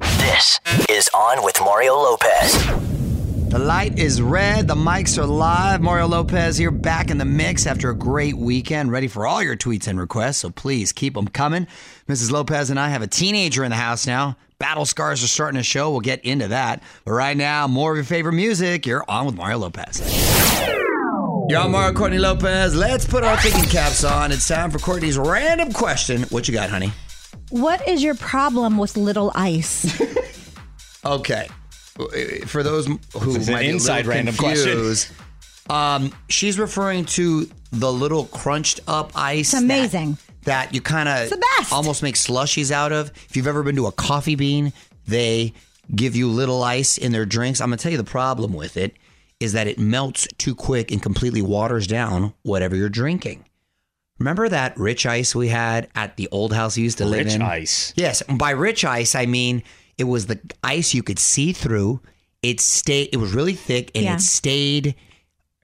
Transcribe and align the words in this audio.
This 0.00 0.58
is 0.90 1.08
On 1.14 1.44
with 1.44 1.60
Mario 1.60 1.94
Lopez. 1.94 2.66
The 3.50 3.58
light 3.60 3.96
is 3.98 4.20
red. 4.20 4.66
The 4.66 4.74
mics 4.74 5.16
are 5.16 5.26
live. 5.26 5.80
Mario 5.80 6.08
Lopez 6.08 6.56
here, 6.56 6.72
back 6.72 7.10
in 7.10 7.18
the 7.18 7.24
mix 7.24 7.66
after 7.66 7.90
a 7.90 7.94
great 7.94 8.36
weekend. 8.36 8.90
Ready 8.90 9.06
for 9.06 9.26
all 9.26 9.42
your 9.42 9.56
tweets 9.56 9.86
and 9.86 10.00
requests, 10.00 10.38
so 10.38 10.50
please 10.50 10.92
keep 10.92 11.14
them 11.14 11.28
coming. 11.28 11.68
Mrs. 12.08 12.32
Lopez 12.32 12.70
and 12.70 12.80
I 12.80 12.88
have 12.88 13.02
a 13.02 13.06
teenager 13.06 13.62
in 13.62 13.70
the 13.70 13.76
house 13.76 14.06
now. 14.06 14.36
Battle 14.58 14.84
scars 14.84 15.22
are 15.22 15.28
starting 15.28 15.58
to 15.58 15.62
show. 15.62 15.92
We'll 15.92 16.00
get 16.00 16.24
into 16.24 16.48
that. 16.48 16.82
But 17.04 17.12
right 17.12 17.36
now, 17.36 17.68
more 17.68 17.92
of 17.92 17.96
your 17.96 18.04
favorite 18.04 18.32
music. 18.32 18.86
You're 18.86 19.08
on 19.08 19.26
with 19.26 19.36
Mario 19.36 19.58
Lopez. 19.58 20.00
On 21.56 21.70
Mario 21.70 21.94
Courtney 21.94 22.18
Lopez. 22.18 22.74
Let's 22.74 23.06
put 23.06 23.22
our 23.22 23.36
thinking 23.36 23.70
caps 23.70 24.02
on. 24.02 24.32
It's 24.32 24.48
time 24.48 24.72
for 24.72 24.80
Courtney's 24.80 25.18
random 25.18 25.72
question. 25.72 26.22
What 26.24 26.48
you 26.48 26.54
got, 26.54 26.70
honey? 26.70 26.92
What 27.50 27.86
is 27.88 28.02
your 28.02 28.14
problem 28.14 28.78
with 28.78 28.96
little 28.96 29.32
ice? 29.34 30.00
Okay. 31.04 31.48
For 32.46 32.62
those 32.62 32.86
who 32.86 32.98
This 33.34 33.42
is 33.42 33.48
an 33.48 33.54
might 33.54 33.60
be 33.60 33.66
a 33.66 33.70
inside 33.72 34.06
little 34.06 34.12
random 34.12 34.36
question. 34.36 34.96
um, 35.68 36.12
she's 36.28 36.58
referring 36.58 37.04
to 37.06 37.48
the 37.72 37.92
little 37.92 38.24
crunched 38.24 38.80
up 38.88 39.12
ice. 39.14 39.52
It's 39.52 39.62
amazing. 39.62 40.12
That, 40.44 40.70
that 40.70 40.74
you 40.74 40.80
kind 40.80 41.08
of 41.08 41.30
almost 41.70 42.02
make 42.02 42.14
slushies 42.14 42.70
out 42.70 42.92
of. 42.92 43.10
If 43.28 43.36
you've 43.36 43.46
ever 43.46 43.62
been 43.62 43.76
to 43.76 43.86
a 43.86 43.92
coffee 43.92 44.34
bean, 44.34 44.72
they 45.06 45.52
give 45.94 46.16
you 46.16 46.28
little 46.30 46.62
ice 46.62 46.96
in 46.96 47.12
their 47.12 47.26
drinks. 47.26 47.60
I'm 47.60 47.68
gonna 47.68 47.76
tell 47.76 47.92
you 47.92 47.98
the 47.98 48.04
problem 48.04 48.54
with 48.54 48.76
it 48.78 48.96
is 49.40 49.52
that 49.52 49.66
it 49.66 49.78
melts 49.78 50.26
too 50.38 50.54
quick 50.54 50.90
and 50.90 51.02
completely 51.02 51.42
waters 51.42 51.86
down 51.86 52.32
whatever 52.42 52.74
you're 52.76 52.88
drinking. 52.88 53.43
Remember 54.18 54.48
that 54.48 54.78
rich 54.78 55.06
ice 55.06 55.34
we 55.34 55.48
had 55.48 55.88
at 55.94 56.16
the 56.16 56.28
old 56.30 56.52
house 56.52 56.76
you 56.76 56.84
used 56.84 56.98
to 56.98 57.04
live 57.04 57.26
Rich 57.26 57.34
in? 57.34 57.42
ice. 57.42 57.92
Yes, 57.96 58.22
by 58.22 58.50
rich 58.50 58.84
ice 58.84 59.14
I 59.14 59.26
mean 59.26 59.62
it 59.98 60.04
was 60.04 60.26
the 60.26 60.38
ice 60.62 60.94
you 60.94 61.02
could 61.02 61.18
see 61.18 61.52
through. 61.52 62.00
It 62.42 62.60
stayed. 62.60 63.08
It 63.12 63.16
was 63.16 63.32
really 63.32 63.54
thick 63.54 63.90
and 63.94 64.04
Yeah. 64.04 64.14
it 64.14 64.20
stayed 64.20 64.94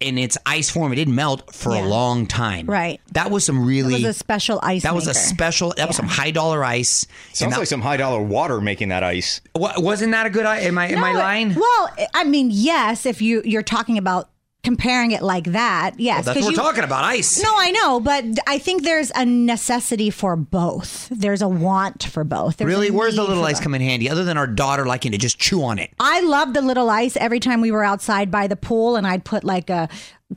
in 0.00 0.16
its 0.16 0.38
ice 0.46 0.70
form. 0.70 0.92
It 0.92 0.96
didn't 0.96 1.14
melt 1.14 1.54
for 1.54 1.74
Yeah. 1.74 1.84
a 1.84 1.86
long 1.86 2.26
time. 2.26 2.66
Right. 2.66 3.00
That 3.12 3.30
was 3.30 3.44
some 3.44 3.58
It 3.58 3.66
really. 3.66 3.92
was 3.94 4.04
a 4.04 4.12
special 4.14 4.58
ice. 4.62 4.82
that 4.82 4.94
was 4.94 5.06
a 5.06 5.12
special. 5.14 5.74
That 5.76 5.86
was 5.88 5.96
some 5.96 6.08
high 6.08 6.30
dollar 6.30 6.64
ice. 6.64 7.06
Sounds 7.34 7.52
that- 7.52 7.58
like 7.58 7.68
some 7.68 7.82
high 7.82 7.98
dollar 7.98 8.22
water 8.22 8.60
making 8.62 8.88
that 8.88 9.02
ice. 9.04 9.42
Wa- 9.54 9.74
wasn't 9.76 10.12
that 10.12 10.24
a 10.26 10.30
good? 10.30 10.46
i- 10.46 10.60
Am 10.60 10.78
I 10.78 10.88
am 10.88 11.04
I 11.04 11.12
lying? 11.12 11.54
Well, 11.54 11.90
I 12.14 12.24
mean, 12.24 12.48
yes, 12.50 13.04
if 13.04 13.20
you 13.20 13.42
you're 13.44 13.62
talking 13.62 13.98
about 13.98 14.29
comparing 14.62 15.12
it 15.12 15.22
like 15.22 15.44
that, 15.52 15.92
yes. 15.98 16.26
Well, 16.26 16.34
that's 16.34 16.44
what 16.44 16.44
we're 16.46 16.50
you- 16.52 16.56
talking 16.56 16.84
about. 16.84 17.04
Ice. 17.04 17.42
No, 17.42 17.50
I 17.54 17.70
know, 17.70 18.00
but 18.00 18.24
I 18.46 18.58
think 18.58 18.82
there's 18.84 19.10
a 19.14 19.24
necessity 19.24 20.10
for 20.10 20.36
both. 20.36 21.08
There's 21.10 21.42
a 21.42 21.48
want 21.48 22.04
for 22.04 22.24
both. 22.24 22.58
There's 22.58 22.68
really? 22.68 22.90
Where's 22.90 23.16
the 23.16 23.22
little 23.24 23.44
ice 23.44 23.56
both. 23.56 23.62
come 23.64 23.74
in 23.74 23.80
handy? 23.80 24.08
Other 24.10 24.24
than 24.24 24.36
our 24.36 24.46
daughter 24.46 24.84
liking 24.86 25.12
to 25.12 25.18
just 25.18 25.38
chew 25.38 25.62
on 25.62 25.78
it. 25.78 25.90
I 25.98 26.20
love 26.20 26.54
the 26.54 26.62
little 26.62 26.90
ice 26.90 27.16
every 27.16 27.40
time 27.40 27.60
we 27.60 27.70
were 27.70 27.84
outside 27.84 28.30
by 28.30 28.46
the 28.46 28.56
pool, 28.56 28.96
and 28.96 29.06
I'd 29.06 29.24
put 29.24 29.44
like 29.44 29.70
a 29.70 29.88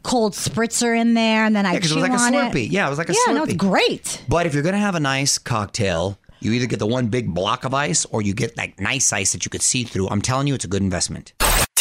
cold 0.04 0.34
spritzer 0.34 0.98
in 1.00 1.14
there, 1.14 1.44
and 1.46 1.56
then 1.56 1.66
I'd 1.66 1.76
it 1.78 1.84
chew 1.84 1.96
was 1.96 2.04
like 2.04 2.12
a 2.12 2.22
on 2.22 2.34
Slurpee. 2.34 2.66
it. 2.66 2.72
Yeah, 2.72 2.88
it 2.88 2.90
was 2.90 2.98
like 2.98 3.10
a 3.10 3.14
yeah, 3.28 3.34
no, 3.34 3.44
it's 3.44 3.54
great. 3.54 4.24
But 4.28 4.46
if 4.46 4.54
you're 4.54 4.64
gonna 4.64 4.78
have 4.78 4.96
a 4.96 5.00
nice 5.00 5.38
cocktail, 5.38 6.18
you 6.40 6.52
either 6.54 6.66
get 6.66 6.80
the 6.80 6.88
one 6.88 7.08
big 7.08 7.34
block 7.34 7.64
of 7.66 7.74
ice 7.74 8.06
or 8.06 8.22
you 8.22 8.34
get 8.34 8.56
that 8.56 8.80
nice 8.80 9.14
ice 9.14 9.32
that 9.34 9.46
you 9.46 9.50
could 9.50 9.62
see 9.62 9.84
through. 9.84 10.10
I'm 10.10 10.22
telling 10.22 10.48
you, 10.48 10.56
it's 10.56 10.66
a 10.66 10.68
good 10.70 10.82
investment. 10.82 11.34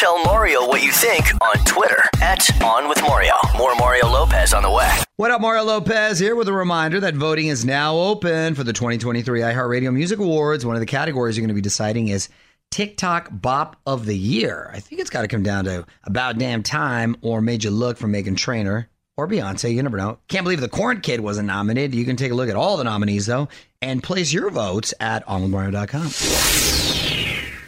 Tell 0.03 0.25
Mario 0.25 0.67
what 0.67 0.83
you 0.83 0.91
think 0.91 1.33
on 1.41 1.65
Twitter 1.65 2.03
at 2.21 2.61
On 2.61 2.89
with 2.89 3.01
Mario. 3.03 3.35
More 3.57 3.73
Mario 3.77 4.09
Lopez 4.09 4.53
on 4.53 4.65
the 4.65 4.71
way. 4.71 4.91
What 5.15 5.31
up, 5.31 5.41
Mario 5.41 5.63
Lopez 5.63 6.19
here 6.19 6.35
with 6.35 6.49
a 6.49 6.53
reminder 6.53 6.99
that 6.99 7.15
voting 7.15 7.47
is 7.47 7.65
now 7.65 7.97
open 7.97 8.57
for 8.57 8.65
the 8.65 8.73
2023 8.73 9.43
iHeartRadio 9.43 9.95
Music 9.95 10.19
Awards. 10.19 10.67
One 10.67 10.75
of 10.75 10.81
the 10.81 10.87
categories 10.87 11.37
you're 11.37 11.43
going 11.43 11.51
to 11.51 11.55
be 11.55 11.61
deciding 11.61 12.09
is 12.09 12.29
TikTok 12.73 13.29
Bop 13.31 13.77
of 13.87 14.05
the 14.05 14.19
Year. 14.19 14.73
I 14.75 14.81
think 14.81 15.01
it's 15.01 15.09
got 15.09 15.23
to 15.23 15.29
come 15.29 15.45
down 15.45 15.67
to 15.67 15.87
About 16.03 16.37
Damn 16.37 16.65
Time 16.65 17.17
or 17.21 17.41
Made 17.41 17.63
You 17.63 17.71
Look 17.71 17.97
from 17.97 18.13
Meghan 18.13 18.37
Trainor 18.37 18.89
or 19.17 19.29
Beyonce. 19.29 19.73
You 19.73 19.85
never 19.85 19.99
know. 19.99 20.19
Can't 20.27 20.43
believe 20.43 20.61
the 20.61 20.69
Corn 20.69 21.01
Kid 21.01 21.21
wasn't 21.21 21.47
nominated. 21.47 21.95
You 21.95 22.05
can 22.05 22.17
take 22.17 22.33
a 22.33 22.35
look 22.35 22.51
at 22.51 22.57
all 22.57 22.77
the 22.77 22.83
nominees, 22.83 23.27
though, 23.27 23.49
and 23.81 24.03
place 24.03 24.33
your 24.33 24.51
votes 24.51 24.95
at 24.99 25.25
onwithmario.com. 25.29 27.22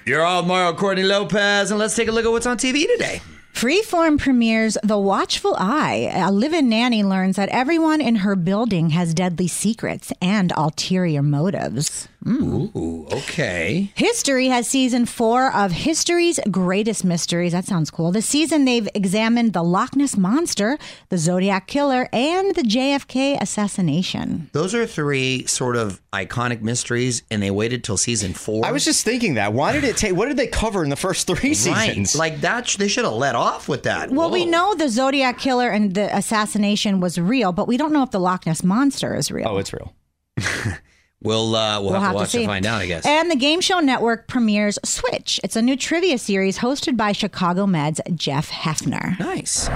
You're 0.06 0.22
all 0.22 0.42
Mario 0.42 0.76
Courtney 0.76 1.02
Lopez, 1.02 1.70
and 1.70 1.80
let's 1.80 1.96
take 1.96 2.08
a 2.08 2.12
look 2.12 2.26
at 2.26 2.30
what's 2.30 2.44
on 2.44 2.58
TV 2.58 2.86
today. 2.86 3.22
Freeform 3.54 4.18
premieres 4.18 4.76
The 4.82 4.98
Watchful 4.98 5.54
Eye. 5.56 6.10
A 6.12 6.30
live-in 6.30 6.68
nanny 6.68 7.02
learns 7.02 7.36
that 7.36 7.48
everyone 7.48 8.02
in 8.02 8.16
her 8.16 8.36
building 8.36 8.90
has 8.90 9.14
deadly 9.14 9.48
secrets 9.48 10.12
and 10.20 10.52
ulterior 10.58 11.22
motives. 11.22 12.06
Mm. 12.24 12.74
Ooh, 12.74 13.06
okay. 13.12 13.90
History 13.94 14.48
has 14.48 14.66
season 14.66 15.04
four 15.04 15.54
of 15.54 15.72
History's 15.72 16.40
Greatest 16.50 17.04
Mysteries. 17.04 17.52
That 17.52 17.66
sounds 17.66 17.90
cool. 17.90 18.12
This 18.12 18.26
season, 18.26 18.64
they've 18.64 18.88
examined 18.94 19.52
the 19.52 19.62
Loch 19.62 19.94
Ness 19.94 20.16
Monster, 20.16 20.78
the 21.10 21.18
Zodiac 21.18 21.66
Killer, 21.66 22.08
and 22.12 22.54
the 22.54 22.62
JFK 22.62 23.40
assassination. 23.40 24.48
Those 24.52 24.74
are 24.74 24.86
three 24.86 25.46
sort 25.46 25.76
of 25.76 26.00
iconic 26.12 26.62
mysteries, 26.62 27.22
and 27.30 27.42
they 27.42 27.50
waited 27.50 27.84
till 27.84 27.96
season 27.98 28.32
four. 28.32 28.64
I 28.64 28.72
was 28.72 28.84
just 28.84 29.04
thinking 29.04 29.34
that. 29.34 29.52
Why 29.52 29.72
did 29.72 29.84
it 29.84 29.96
take? 29.96 30.16
What 30.16 30.28
did 30.28 30.36
they 30.38 30.46
cover 30.46 30.82
in 30.82 30.90
the 30.90 30.96
first 30.96 31.26
three 31.26 31.52
seasons? 31.54 32.14
Right. 32.14 32.32
Like 32.32 32.40
that, 32.40 32.74
they 32.78 32.88
should 32.88 33.04
have 33.04 33.14
let 33.14 33.34
off 33.34 33.68
with 33.68 33.82
that. 33.82 34.10
Well, 34.10 34.30
we 34.30 34.46
know 34.46 34.74
the 34.74 34.88
Zodiac 34.88 35.38
Killer 35.38 35.68
and 35.68 35.94
the 35.94 36.14
assassination 36.16 37.00
was 37.00 37.18
real, 37.18 37.52
but 37.52 37.68
we 37.68 37.76
don't 37.76 37.92
know 37.92 38.02
if 38.02 38.10
the 38.10 38.20
Loch 38.20 38.46
Ness 38.46 38.62
Monster 38.64 39.14
is 39.14 39.30
real. 39.30 39.48
oh, 39.48 39.58
it's 39.58 39.72
real. 39.74 39.92
We'll 41.24 41.56
uh, 41.56 41.80
we'll, 41.80 41.90
We'll 41.92 42.00
have, 42.00 42.10
to 42.10 42.12
to 42.12 42.16
watch 42.16 42.30
to, 42.32 42.38
see. 42.38 42.46
find 42.46 42.66
out. 42.66 42.82
I 42.82 42.86
guess. 42.86 43.04
And 43.06 43.30
the 43.30 43.36
Game 43.36 43.60
Show 43.60 43.80
Network 43.80 44.28
premieres 44.28 44.78
Switch. 44.84 45.40
It's 45.42 45.56
a 45.56 45.62
new 45.62 45.74
trivia 45.76 46.18
series 46.18 46.58
hosted 46.58 46.96
by 46.96 47.12
Chicago 47.12 47.66
Med's 47.66 48.00
Jeff 48.14 48.50
Hephner. 48.50 49.18
nice. 49.18 49.68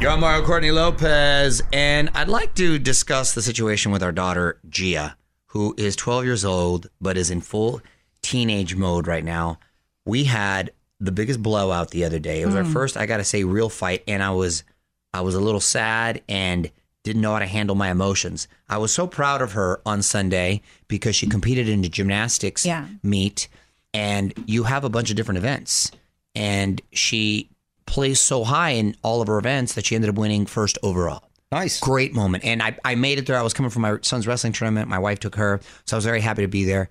You're 0.00 0.10
on 0.12 0.20
Mario 0.20 0.46
Courtney 0.46 0.70
Lopez, 0.70 1.60
and 1.74 2.08
I'd 2.14 2.28
like 2.28 2.54
to 2.54 2.78
discuss 2.78 3.34
the 3.34 3.42
situation 3.42 3.92
with 3.92 4.02
our 4.02 4.12
daughter 4.12 4.58
Gia, 4.70 5.14
who 5.48 5.74
is 5.76 5.94
12 5.96 6.24
years 6.24 6.42
old 6.44 6.88
but 7.02 7.18
is 7.18 7.30
in 7.30 7.42
full 7.42 7.82
teenage 8.22 8.74
mode 8.76 9.06
right 9.06 9.24
now. 9.24 9.58
We 10.06 10.24
had 10.24 10.70
the 11.00 11.12
biggest 11.12 11.42
blowout 11.42 11.90
the 11.90 12.04
other 12.04 12.18
day. 12.18 12.40
It 12.40 12.46
was 12.46 12.54
our 12.54 12.62
Mm. 12.62 12.72
first, 12.72 12.96
I 12.96 13.04
gotta 13.04 13.24
say, 13.24 13.44
real 13.44 13.68
fight, 13.68 14.02
and 14.08 14.22
I 14.22 14.30
was 14.30 14.64
I 15.12 15.20
was 15.22 15.34
a 15.34 15.40
little 15.40 15.60
sad 15.60 16.22
and 16.28 16.70
didn't 17.02 17.22
know 17.22 17.32
how 17.32 17.38
to 17.38 17.46
handle 17.46 17.74
my 17.74 17.90
emotions. 17.90 18.46
I 18.68 18.78
was 18.78 18.92
so 18.92 19.06
proud 19.06 19.40
of 19.42 19.52
her 19.52 19.80
on 19.86 20.02
Sunday 20.02 20.60
because 20.88 21.16
she 21.16 21.26
competed 21.26 21.68
in 21.68 21.80
the 21.82 21.88
gymnastics 21.88 22.64
Yeah. 22.66 22.86
meet, 23.02 23.48
and 23.94 24.32
you 24.46 24.64
have 24.64 24.84
a 24.84 24.88
bunch 24.90 25.10
of 25.10 25.16
different 25.16 25.38
events, 25.38 25.90
and 26.34 26.80
she 26.92 27.48
placed 27.86 28.24
so 28.24 28.44
high 28.44 28.70
in 28.70 28.94
all 29.02 29.20
of 29.20 29.28
her 29.28 29.38
events 29.38 29.72
that 29.74 29.86
she 29.86 29.94
ended 29.94 30.10
up 30.10 30.16
winning 30.16 30.46
first 30.46 30.78
overall. 30.82 31.24
Nice. 31.50 31.80
Great 31.80 32.14
moment. 32.14 32.44
And 32.44 32.62
I, 32.62 32.76
I 32.84 32.94
made 32.94 33.18
it 33.18 33.26
there. 33.26 33.36
I 33.36 33.42
was 33.42 33.52
coming 33.52 33.70
from 33.70 33.82
my 33.82 33.98
son's 34.02 34.26
wrestling 34.28 34.52
tournament. 34.52 34.88
My 34.88 35.00
wife 35.00 35.18
took 35.18 35.34
her. 35.34 35.60
So 35.86 35.96
I 35.96 35.98
was 35.98 36.04
very 36.04 36.20
happy 36.20 36.42
to 36.42 36.48
be 36.48 36.64
there. 36.64 36.90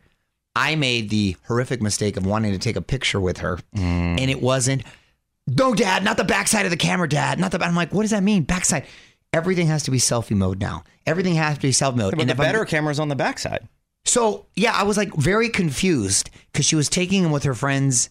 I 0.54 0.76
made 0.76 1.10
the 1.10 1.38
horrific 1.48 1.82
mistake 1.82 2.18
of 2.18 2.26
wanting 2.26 2.52
to 2.52 2.58
take 2.58 2.76
a 2.76 2.82
picture 2.82 3.22
with 3.22 3.38
her. 3.38 3.60
Mm. 3.78 4.20
And 4.20 4.30
it 4.30 4.42
wasn't, 4.42 4.84
no, 5.48 5.74
dad, 5.74 6.04
not 6.04 6.18
the 6.18 6.26
backside 6.26 6.66
of 6.66 6.72
the 6.72 6.78
camera, 6.78 7.08
dad. 7.08 7.40
Not 7.40 7.52
the 7.54 7.60
back. 7.60 7.70
I'm 7.70 7.76
like, 7.76 7.94
what 7.94 8.02
does 8.02 8.12
that 8.12 8.24
mean? 8.24 8.44
Backside. 8.44 8.84
Everything 9.34 9.68
has 9.68 9.84
to 9.84 9.92
be 9.92 9.98
selfie 10.00 10.36
mode 10.36 10.60
now. 10.60 10.84
Everything 11.06 11.36
has 11.36 11.56
to 11.58 11.62
be 11.62 11.72
selfie 11.72 11.98
mode. 11.98 12.18
But 12.18 12.28
the 12.28 12.36
better 12.36 12.60
I'm- 12.60 12.68
camera's 12.68 13.00
on 13.00 13.10
the 13.10 13.16
backside. 13.16 13.68
so 14.06 14.46
yeah, 14.56 14.74
I 14.74 14.84
was 14.84 14.98
like 14.98 15.14
very 15.16 15.50
confused 15.50 16.30
because 16.52 16.66
she 16.66 16.76
was 16.76 16.90
taking 16.90 17.24
him 17.24 17.31
with 17.31 17.44
her 17.44 17.54
friends 17.54 18.10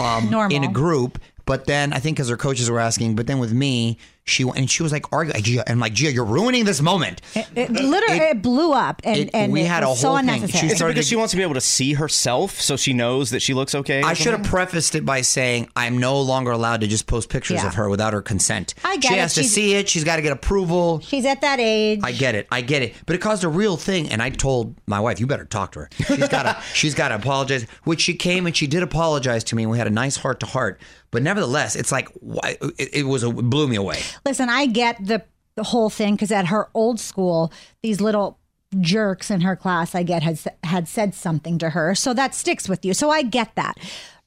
um, 0.00 0.32
in 0.50 0.64
a 0.64 0.72
group. 0.72 1.18
But 1.44 1.66
then 1.66 1.92
I 1.92 1.98
think 1.98 2.16
because 2.16 2.28
her 2.28 2.36
coaches 2.36 2.70
were 2.70 2.78
asking, 2.80 3.16
but 3.16 3.26
then 3.26 3.38
with 3.38 3.52
me, 3.52 3.98
she 4.28 4.44
and 4.56 4.70
she 4.70 4.82
was 4.82 4.92
like 4.92 5.12
arguing. 5.12 5.42
Gia, 5.42 5.60
and 5.66 5.72
I'm 5.74 5.80
like, 5.80 5.92
Gia, 5.92 6.12
you're 6.12 6.24
ruining 6.24 6.64
this 6.64 6.80
moment. 6.80 7.20
It, 7.34 7.46
it 7.54 7.70
literally 7.70 8.18
it, 8.18 8.42
blew 8.42 8.72
up, 8.72 9.00
and, 9.04 9.16
it- 9.18 9.30
and 9.34 9.52
we 9.52 9.62
had 9.64 9.84
was 9.84 9.98
a 9.98 10.00
so 10.00 10.08
whole 10.08 10.16
thing. 10.18 10.28
unnecessary. 10.28 10.68
She 10.68 10.74
Is 10.74 10.78
because 10.82 10.94
to- 10.96 11.02
she 11.02 11.16
wants 11.16 11.30
to 11.32 11.36
be 11.36 11.42
able 11.42 11.54
to 11.54 11.60
see 11.60 11.94
herself 11.94 12.60
so 12.60 12.76
she 12.76 12.92
knows 12.92 13.30
that 13.30 13.40
she 13.40 13.54
looks 13.54 13.74
okay? 13.74 14.02
I 14.02 14.14
should 14.14 14.32
have 14.34 14.44
prefaced 14.44 14.94
it 14.94 15.04
by 15.04 15.20
saying 15.22 15.68
I'm 15.76 15.98
no 15.98 16.20
longer 16.20 16.50
allowed 16.50 16.80
to 16.82 16.86
just 16.86 17.06
post 17.06 17.28
pictures 17.28 17.60
Yeah. 17.62 17.68
of 17.68 17.74
her 17.74 17.88
without 17.88 18.12
her 18.12 18.22
consent. 18.22 18.74
I 18.84 18.96
get 18.96 19.08
she 19.08 19.14
it. 19.14 19.20
has 19.20 19.34
to 19.34 19.44
see 19.44 19.74
it. 19.74 19.88
She's 19.88 20.04
got 20.04 20.16
to 20.16 20.22
get 20.22 20.32
approval. 20.32 21.00
She's 21.00 21.24
at 21.24 21.40
that 21.42 21.60
age. 21.60 22.00
I 22.02 22.12
get 22.12 22.34
it. 22.34 22.46
I 22.50 22.60
get 22.60 22.82
it. 22.82 22.94
But 23.06 23.14
it 23.16 23.18
caused 23.20 23.44
a 23.44 23.48
real 23.48 23.76
thing. 23.76 24.10
And 24.10 24.22
I 24.22 24.30
told 24.30 24.74
my 24.86 25.00
wife, 25.00 25.20
you 25.20 25.26
better 25.26 25.44
talk 25.44 25.72
to 25.72 25.80
her. 25.80 25.90
She's 26.06 26.28
got 26.28 26.42
to, 26.44 26.56
she's 26.74 26.94
got 26.94 27.08
to 27.08 27.14
apologize. 27.16 27.64
Which 27.84 28.00
she 28.00 28.14
came 28.14 28.46
and 28.46 28.56
she 28.56 28.66
did 28.66 28.82
apologize 28.82 29.44
to 29.44 29.56
me. 29.56 29.62
And 29.64 29.70
we 29.72 29.78
had 29.78 29.86
a 29.86 29.90
nice 29.90 30.16
heart 30.16 30.40
to 30.40 30.46
heart. 30.46 30.80
But 31.10 31.22
nevertheless, 31.22 31.74
it's 31.74 31.90
like, 31.90 32.08
it, 32.22 32.90
it 32.92 33.02
was, 33.06 33.22
a, 33.24 33.30
it 33.30 33.32
blew 33.48 33.66
me 33.66 33.76
away. 33.76 34.00
Listen, 34.24 34.48
I 34.48 34.66
get 34.66 35.04
the 35.04 35.22
the 35.54 35.64
whole 35.64 35.90
thing 35.90 36.14
because 36.14 36.30
at 36.30 36.46
her 36.46 36.68
old 36.72 37.00
school, 37.00 37.52
these 37.82 38.00
little 38.00 38.38
jerks 38.80 39.30
in 39.30 39.40
her 39.40 39.56
class, 39.56 39.94
I 39.94 40.02
get 40.02 40.22
had 40.22 40.38
had 40.64 40.88
said 40.88 41.14
something 41.14 41.58
to 41.58 41.70
her, 41.70 41.94
so 41.94 42.14
that 42.14 42.34
sticks 42.34 42.68
with 42.68 42.84
you. 42.84 42.94
So 42.94 43.10
I 43.10 43.22
get 43.22 43.54
that. 43.56 43.76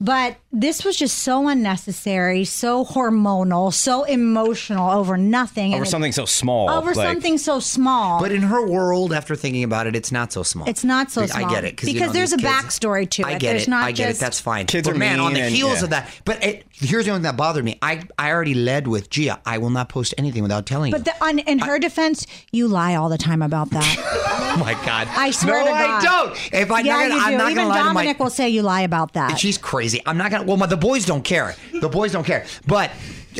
But 0.03 0.38
this 0.51 0.83
was 0.83 0.98
just 0.98 1.19
so 1.19 1.48
unnecessary, 1.48 2.44
so 2.44 2.83
hormonal, 2.83 3.71
so 3.71 4.03
emotional 4.03 4.89
over 4.89 5.15
nothing. 5.15 5.74
Over 5.74 5.77
and 5.77 5.86
it- 5.86 5.89
something 5.92 6.12
so 6.12 6.25
small. 6.25 6.71
over 6.71 6.95
like- 6.95 7.07
something 7.07 7.38
so 7.38 7.59
small. 7.59 8.19
But 8.19 8.31
in 8.31 8.42
her 8.42 8.65
world, 8.65 9.13
after 9.13 9.36
thinking 9.36 9.63
about 9.63 9.86
it, 9.86 9.95
it's 9.95 10.12
not 10.12 10.33
so 10.33 10.42
small. 10.42 10.68
It's 10.68 10.83
not 10.83 11.12
so 11.12 11.21
I 11.21 11.25
small. 11.27 11.45
I 11.45 11.53
get 11.53 11.65
it. 11.65 11.81
you 11.83 11.94
Because 11.94 12.07
know, 12.07 12.13
there's 12.13 12.33
a 12.33 12.38
kids- 12.38 12.50
backstory 12.50 13.07
to 13.12 13.21
it. 13.21 13.25
I 13.27 13.31
it. 13.33 13.39
get 13.39 13.51
There's 13.51 13.63
it. 13.68 13.69
not 13.69 13.83
I 13.83 13.92
get 13.92 14.07
just- 14.07 14.19
it. 14.19 14.25
That's 14.25 14.39
fine. 14.39 14.65
Kids 14.65 14.88
but 14.88 14.95
are 14.95 15.00
man, 15.00 15.19
on 15.19 15.36
the 15.36 15.42
and- 15.42 15.53
heels 15.56 15.77
yeah. 15.77 15.83
of 15.83 15.89
that. 15.92 16.09
But 16.25 16.44
it, 16.44 16.65
here's 16.71 17.06
the 17.06 17.12
only 17.12 17.19
thing 17.19 17.24
that 17.31 17.38
bothered 17.38 17.63
me. 17.63 17.77
I, 17.83 18.01
I 18.18 18.31
already 18.31 18.56
led 18.56 18.88
with 18.88 19.12
Gia. 19.12 19.39
I 19.45 19.59
will 19.59 19.69
not 19.69 19.89
post 19.89 20.15
anything 20.18 20.42
without 20.42 20.65
telling 20.65 20.92
But 20.94 21.06
you. 21.06 21.13
But 21.19 21.47
in 21.47 21.59
her 21.59 21.77
defense, 21.77 22.25
you 22.51 22.68
lie 22.68 22.95
all 22.95 23.09
the 23.09 23.19
time 23.19 23.44
about 23.44 23.69
that. 23.69 23.97
oh 24.57 24.57
my 24.59 24.74
God. 24.83 25.07
I 25.12 25.30
swear 25.30 25.59
no, 25.59 25.65
to 25.65 25.71
God. 25.71 25.80
I 25.80 26.01
don't. 26.04 26.54
If 26.54 26.71
I'm 26.71 26.86
yeah, 26.88 26.94
not 26.94 27.01
gonna, 27.09 27.13
you 27.13 27.19
do. 27.19 27.25
I'm 27.27 27.38
not 27.38 27.51
Even 27.51 27.63
gonna 27.65 27.69
lie 27.69 27.77
to 27.77 27.83
my. 27.94 27.94
Dominic 28.01 28.19
will 28.19 28.30
say 28.31 28.50
you 28.50 28.63
lie 28.63 28.81
about 28.81 29.13
that. 29.13 29.38
She's 29.39 29.59
crazy. 29.59 29.90
I'm 30.05 30.17
not 30.17 30.31
gonna. 30.31 30.43
Well, 30.45 30.57
my, 30.57 30.65
the 30.65 30.77
boys 30.77 31.05
don't 31.05 31.23
care. 31.23 31.55
The 31.73 31.89
boys 31.89 32.11
don't 32.11 32.25
care. 32.25 32.45
But 32.67 32.91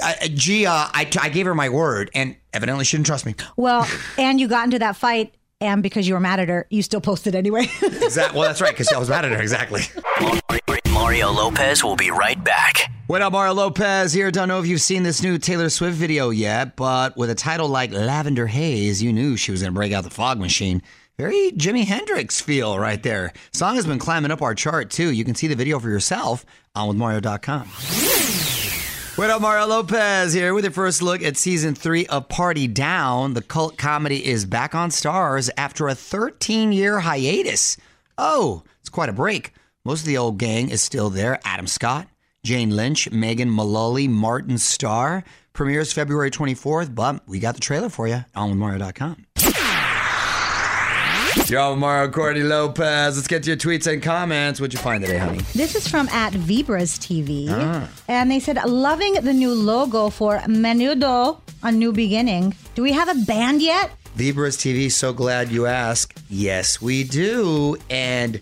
uh, 0.02 0.14
Gia, 0.34 0.70
I, 0.70 1.10
I 1.20 1.30
gave 1.30 1.46
her 1.46 1.56
my 1.56 1.70
word, 1.70 2.10
and 2.14 2.36
evidently 2.54 2.86
she 2.86 2.98
didn't 2.98 3.08
trust 3.08 3.26
me. 3.26 3.36
Well, 3.58 3.88
and 4.18 4.40
you 4.40 4.48
got 4.48 4.66
into 4.66 4.80
that 4.80 4.96
fight, 4.96 5.36
and 5.60 5.84
because 5.84 6.08
you 6.08 6.14
were 6.14 6.20
mad 6.20 6.40
at 6.40 6.50
her, 6.50 6.68
you 6.70 6.82
still 6.82 7.02
posted 7.02 7.36
anyway. 7.36 7.68
Exactly. 8.02 8.40
Well, 8.40 8.48
that's 8.48 8.60
right, 8.62 8.74
because 8.74 8.92
I 8.92 8.98
was 8.98 9.10
mad 9.10 9.24
at 9.24 9.32
her. 9.32 9.42
Exactly. 9.42 9.84
Mario 10.92 11.32
Lopez 11.32 11.82
will 11.82 11.96
be 11.96 12.12
right 12.12 12.42
back. 12.44 12.92
What 13.08 13.22
up, 13.22 13.32
Mario 13.32 13.54
Lopez 13.54 14.12
here. 14.12 14.32
Don't 14.32 14.48
know 14.48 14.60
if 14.60 14.68
you've 14.68 14.82
seen 14.82 15.04
this 15.04 15.22
new 15.22 15.38
Taylor 15.38 15.70
Swift 15.70 15.96
video 15.96 16.30
yet, 16.30 16.76
but 16.76 17.16
with 17.16 17.30
a 17.30 17.36
title 17.36 17.70
like 17.70 17.92
Lavender 17.92 18.48
Haze, 18.48 19.02
you 19.02 19.14
knew 19.14 19.38
she 19.38 19.52
was 19.52 19.62
going 19.62 19.74
to 19.74 19.76
break 19.78 19.94
out 19.94 20.04
the 20.04 20.10
fog 20.10 20.40
machine. 20.40 20.82
Very 21.18 21.52
Jimi 21.52 21.86
Hendrix 21.86 22.42
feel 22.42 22.80
right 22.80 23.02
there. 23.02 23.34
Song 23.54 23.76
has 23.76 23.86
been 23.86 24.00
climbing 24.00 24.32
up 24.32 24.42
our 24.42 24.56
chart 24.56 24.90
too. 24.90 25.12
You 25.12 25.24
can 25.24 25.36
see 25.36 25.48
the 25.48 25.56
video 25.56 25.80
for 25.80 25.90
yourself 25.90 26.46
on 26.74 26.96
withmario.com. 26.96 27.68
What 29.18 29.30
up, 29.30 29.42
Mario 29.42 29.68
Lopez 29.68 30.34
here 30.34 30.54
with 30.54 30.64
your 30.64 30.72
first 30.72 31.02
look 31.02 31.22
at 31.22 31.38
season 31.38 31.76
three 31.76 32.08
of 32.08 32.30
Party 32.30 32.66
Down. 32.66 33.34
The 33.34 33.42
cult 33.42 33.78
comedy 33.78 34.26
is 34.26 34.46
back 34.46 34.74
on 34.74 34.90
Starz 34.90 35.50
after 35.58 35.88
a 35.90 35.96
13 35.96 36.72
year 36.72 37.02
hiatus. 37.02 37.78
Oh, 38.18 38.64
it's 38.80 38.90
quite 38.90 39.10
a 39.10 39.14
break. 39.14 39.54
Most 39.84 40.02
of 40.02 40.08
the 40.08 40.18
old 40.18 40.38
gang 40.40 40.70
is 40.70 40.82
still 40.82 41.10
there. 41.10 41.40
Adam 41.44 41.68
Scott, 41.68 42.08
Jane 42.44 42.70
Lynch, 42.76 43.12
Megan 43.12 43.50
Mullally, 43.50 44.08
Martin 44.08 44.58
Starr. 44.58 45.24
Premieres 45.54 45.92
February 45.92 46.32
24th, 46.32 46.96
but 46.96 47.28
we 47.28 47.38
got 47.40 47.56
the 47.56 47.62
trailer 47.62 47.90
for 47.90 48.08
you 48.08 48.24
on 48.34 48.54
withmario.com. 48.54 49.26
Yo, 51.48 51.76
Mario 51.76 52.10
Courtney 52.12 52.44
Lopez. 52.44 53.16
Let's 53.16 53.28
get 53.28 53.44
to 53.44 53.50
your 53.52 53.58
tweets 53.58 53.92
and 53.92 54.02
comments. 54.02 54.60
What'd 54.60 54.74
you 54.74 54.80
find 54.80 55.04
today, 55.04 55.18
honey? 55.18 55.40
this 55.54 55.76
is 55.76 55.88
from 55.88 56.08
at 56.10 56.34
Vibras 56.34 56.98
TV, 57.00 57.48
Ah. 57.50 57.88
and 58.08 58.30
they 58.30 58.40
said 58.40 58.58
loving 58.66 59.14
the 59.14 59.34
new 59.34 59.54
logo 59.54 60.10
for 60.10 60.40
Menudo, 60.48 61.40
a 61.64 61.72
new 61.72 61.92
beginning. 61.94 62.54
Do 62.76 62.82
we 62.84 62.92
have 62.94 63.08
a 63.10 63.16
band 63.26 63.62
yet? 63.62 63.92
Vibras 64.18 64.58
TV, 64.58 64.90
so 64.92 65.14
glad 65.14 65.52
you 65.52 65.66
asked. 65.68 66.20
Yes, 66.30 66.82
we 66.82 67.04
do. 67.06 67.78
And 67.90 68.42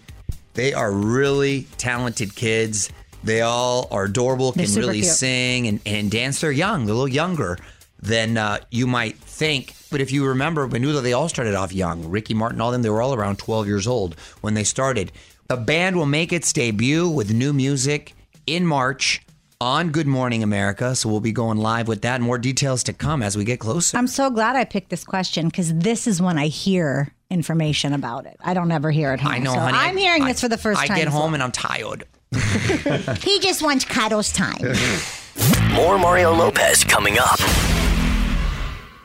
they 0.56 0.74
are 0.74 0.92
really 0.92 1.68
talented 1.78 2.36
kids. 2.36 2.90
They 3.24 3.42
all 3.42 3.88
are 3.92 4.06
adorable, 4.06 4.52
They're 4.52 4.66
can 4.66 4.76
really 4.76 5.02
cute. 5.02 5.14
sing 5.14 5.68
and, 5.68 5.80
and 5.86 6.10
dance. 6.10 6.42
They're 6.42 6.52
young, 6.52 6.86
they're 6.86 6.94
a 6.96 6.98
little 6.98 7.08
younger 7.14 7.58
than 8.02 8.38
uh, 8.38 8.60
you 8.72 8.88
might 8.88 9.18
think. 9.18 9.74
But 9.92 10.02
if 10.02 10.12
you 10.12 10.26
remember, 10.28 10.68
Menudo, 10.68 11.02
they 11.02 11.14
all 11.14 11.30
started 11.30 11.56
off 11.56 11.74
young. 11.74 12.10
Ricky 12.10 12.34
Martin, 12.34 12.62
all 12.62 12.72
them, 12.72 12.82
they 12.82 12.90
were 12.90 13.02
all 13.02 13.14
around 13.14 13.38
12 13.40 13.68
years 13.68 13.88
old 13.88 14.16
when 14.42 14.54
they 14.54 14.64
started. 14.64 15.12
The 15.48 15.58
band 15.58 15.96
will 15.96 16.06
make 16.06 16.32
its 16.32 16.54
debut 16.54 17.10
with 17.10 17.34
new 17.34 17.54
music 17.54 18.14
in 18.46 18.66
March 18.66 19.22
on 19.62 19.90
Good 19.92 20.08
Morning 20.08 20.44
America. 20.44 20.96
So 20.96 21.10
we'll 21.10 21.20
be 21.20 21.32
going 21.32 21.58
live 21.58 21.88
with 21.88 22.04
that. 22.04 22.22
More 22.22 22.38
details 22.38 22.84
to 22.84 22.94
come 22.94 23.22
as 23.24 23.36
we 23.36 23.44
get 23.44 23.60
closer. 23.60 23.98
I'm 23.98 24.08
so 24.08 24.30
glad 24.30 24.56
I 24.56 24.64
picked 24.64 24.90
this 24.90 25.04
question 25.04 25.48
because 25.48 25.74
this 25.74 26.08
is 26.08 26.22
when 26.22 26.38
I 26.38 26.48
hear 26.48 27.14
information 27.30 27.94
about 27.94 28.26
it. 28.26 28.38
I 28.42 28.54
don't 28.54 28.72
ever 28.72 28.90
hear 28.92 29.14
it 29.14 29.20
home. 29.20 29.32
I 29.32 29.40
know, 29.40 29.54
so 29.54 29.60
honey. 29.60 29.78
I'm 29.78 29.98
hearing 29.98 30.24
I- 30.24 30.32
this 30.32 30.42
for 30.42 30.48
the 30.50 30.58
first 30.58 30.80
I 30.80 30.88
time. 30.88 30.98
get 30.98 31.08
home 31.08 31.32
well. 31.32 31.34
and 31.36 31.44
I'm 31.44 31.52
tired. 31.52 32.06
he 33.24 33.40
just 33.40 33.62
wants 33.62 33.86
cuddles 33.86 34.32
time. 34.32 34.62
More 35.74 35.98
Mario 35.98 36.34
Lopez 36.34 36.84
coming 36.84 37.18
up. 37.20 37.40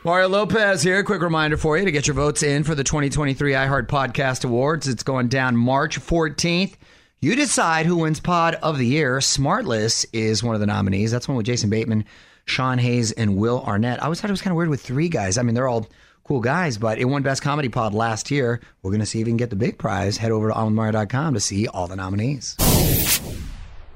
Mario 0.05 0.29
Lopez 0.29 0.83
here. 0.83 1.03
Quick 1.03 1.23
reminder 1.23 1.57
for 1.57 1.79
you 1.79 1.87
to 1.87 1.91
get 1.91 2.07
your 2.07 2.13
votes 2.13 2.43
in 2.43 2.63
for 2.63 2.75
the 2.75 2.85
2023 2.85 3.53
iHeart 3.53 3.87
Podcast 3.87 4.45
Awards. 4.45 4.87
It's 4.87 5.03
going 5.03 5.29
down 5.29 5.57
March 5.57 5.99
14th. 5.99 6.75
You 7.21 7.35
decide 7.35 7.87
who 7.87 7.97
wins 7.97 8.21
Pod 8.21 8.57
of 8.57 8.77
the 8.77 8.87
Year. 8.87 9.17
Smartless 9.21 10.05
is 10.13 10.43
one 10.43 10.55
of 10.55 10.61
the 10.61 10.67
nominees. 10.67 11.11
That's 11.11 11.27
one 11.27 11.39
with 11.39 11.47
Jason 11.47 11.71
Bateman, 11.71 12.05
Sean 12.45 12.77
Hayes, 12.77 13.13
and 13.13 13.39
Will 13.39 13.63
Arnett. 13.63 14.03
I 14.03 14.05
always 14.05 14.21
thought 14.21 14.29
it 14.29 14.35
was 14.35 14.43
kind 14.43 14.53
of 14.53 14.59
weird 14.59 14.69
with 14.69 14.83
three 14.83 15.09
guys. 15.09 15.39
I 15.39 15.43
mean, 15.43 15.55
they're 15.55 15.69
all 15.69 15.89
cool 16.25 16.41
guys, 16.41 16.77
but 16.77 16.99
it 16.99 17.07
won 17.07 17.23
Best 17.23 17.41
Comedy 17.41 17.71
Pod 17.71 17.95
last 17.95 18.31
year. 18.31 18.61
We're 18.83 18.91
going 18.91 19.01
to 19.01 19.07
see 19.07 19.23
if 19.23 19.25
we 19.25 19.31
can 19.31 19.39
get 19.39 19.49
the 19.49 19.57
big 19.57 19.79
prize. 19.79 20.19
Head 20.19 20.33
over 20.33 20.49
to 20.49 20.55
onwithmario.com 20.55 21.33
to 21.33 21.41
see 21.41 21.67
all 21.67 21.87
the 21.87 21.97
nominees. 21.97 22.57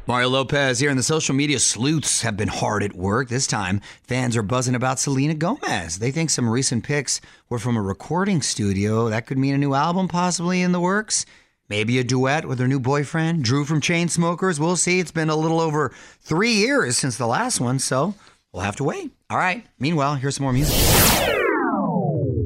Mario 0.08 0.30
Lopez 0.30 0.78
here, 0.78 0.88
and 0.88 0.98
the 0.98 1.02
social 1.02 1.34
media 1.34 1.58
sleuths 1.58 2.22
have 2.22 2.34
been 2.34 2.48
hard 2.48 2.82
at 2.82 2.94
work. 2.94 3.28
This 3.28 3.46
time, 3.46 3.82
fans 4.04 4.38
are 4.38 4.42
buzzing 4.42 4.74
about 4.74 4.98
Selena 4.98 5.34
Gomez. 5.34 5.98
They 5.98 6.10
think 6.10 6.30
some 6.30 6.48
recent 6.48 6.82
pics 6.82 7.20
were 7.50 7.58
from 7.58 7.76
a 7.76 7.82
recording 7.82 8.40
studio. 8.40 9.10
That 9.10 9.26
could 9.26 9.36
mean 9.36 9.54
a 9.54 9.58
new 9.58 9.74
album 9.74 10.08
possibly 10.08 10.62
in 10.62 10.72
the 10.72 10.80
works. 10.80 11.26
Maybe 11.68 11.98
a 11.98 12.04
duet 12.04 12.48
with 12.48 12.58
her 12.58 12.66
new 12.66 12.80
boyfriend, 12.80 13.44
Drew 13.44 13.66
from 13.66 13.82
Chainsmokers. 13.82 14.58
We'll 14.58 14.76
see. 14.76 14.98
It's 14.98 15.10
been 15.10 15.28
a 15.28 15.36
little 15.36 15.60
over 15.60 15.92
three 16.22 16.52
years 16.52 16.96
since 16.96 17.18
the 17.18 17.26
last 17.26 17.60
one, 17.60 17.78
so 17.78 18.14
we'll 18.50 18.62
have 18.62 18.76
to 18.76 18.84
wait. 18.84 19.10
All 19.28 19.36
right. 19.36 19.66
Meanwhile, 19.78 20.14
here's 20.14 20.36
some 20.36 20.44
more 20.44 20.54
music. 20.54 20.74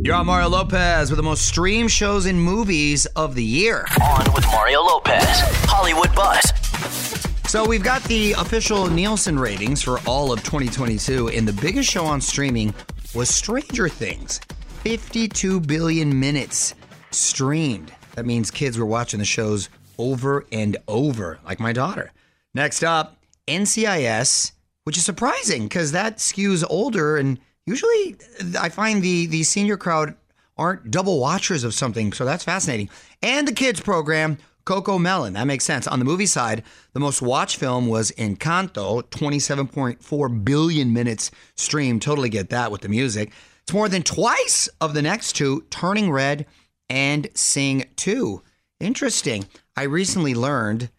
You're 0.03 0.17
on 0.17 0.27
Mario 0.27 0.49
Lopez 0.49 1.11
with 1.13 1.17
the 1.17 1.23
most 1.23 1.47
streamed 1.47 1.93
shows 1.93 2.27
and 2.27 2.43
movies 2.43 3.07
of 3.15 3.37
the 3.37 3.45
year. 3.45 3.87
On 4.03 4.35
with 4.35 4.47
Mario 4.47 4.81
Lopez. 4.81 5.23
Hollywood 5.69 6.13
Buzz. 6.17 7.12
So 7.53 7.67
we've 7.67 7.85
got 7.85 8.03
the 8.05 8.33
official 8.39 8.87
Nielsen 8.87 9.39
ratings 9.39 9.83
for 9.83 9.99
all 10.07 10.33
of 10.33 10.43
2022, 10.43 11.29
and 11.29 11.47
the 11.47 11.53
biggest 11.53 11.87
show 11.91 12.07
on 12.07 12.19
streaming 12.19 12.73
was 13.15 13.29
Stranger 13.29 13.91
Things. 13.91 14.41
52 14.85 15.61
billion 15.61 16.19
minutes 16.19 16.75
streamed. 17.11 17.93
That 18.15 18.25
means 18.25 18.51
kids 18.51 18.79
were 18.79 18.87
watching 18.87 19.19
the 19.19 19.27
shows 19.27 19.69
over 19.99 20.47
and 20.51 20.79
over, 20.89 21.41
like 21.45 21.61
my 21.61 21.75
daughter. 21.75 22.11
Next 22.55 22.83
up, 22.83 23.19
NCIS, 23.47 24.53
which 24.85 24.97
is 24.97 25.05
surprising 25.05 25.65
because 25.65 25.93
that 25.93 26.17
skews 26.17 26.65
older 26.71 27.19
and 27.19 27.39
Usually, 27.67 28.17
I 28.59 28.71
find 28.71 29.03
the 29.03 29.27
the 29.27 29.43
senior 29.43 29.77
crowd 29.77 30.17
aren't 30.57 30.91
double 30.91 31.21
watchers 31.21 31.65
of 31.65 31.75
something, 31.75 32.15
so 32.15 32.25
that's 32.25 32.45
fascinating. 32.45 32.89
And 33.23 33.47
the 33.47 33.53
kids 33.53 33.81
program, 33.81 34.39
Coco 34.65 34.99
Melon, 34.99 35.33
that 35.33 35.47
makes 35.47 35.65
sense. 35.65 35.87
On 35.87 35.99
the 35.99 36.05
movie 36.05 36.27
side, 36.27 36.63
the 36.93 37.01
most 37.01 37.21
watched 37.21 37.57
film 37.57 37.89
was 37.89 38.13
Encanto, 38.13 39.03
27.4 39.03 40.45
billion 40.45 40.93
minutes 40.93 41.31
streamed. 41.57 42.03
Totally 42.03 42.29
get 42.29 42.51
that 42.51 42.71
with 42.71 42.83
the 42.83 42.89
music. 42.89 43.33
It's 43.63 43.73
more 43.73 43.89
than 43.89 44.03
twice 44.03 44.69
of 44.81 44.95
the 44.95 45.03
next 45.03 45.35
two, 45.35 45.65
Turning 45.71 46.11
Red 46.11 46.47
and 46.89 47.29
Sing 47.35 47.85
2. 47.97 48.43
Interesting. 48.81 49.47
I 49.77 49.85
recently 49.85 50.35
learned, 50.35 50.91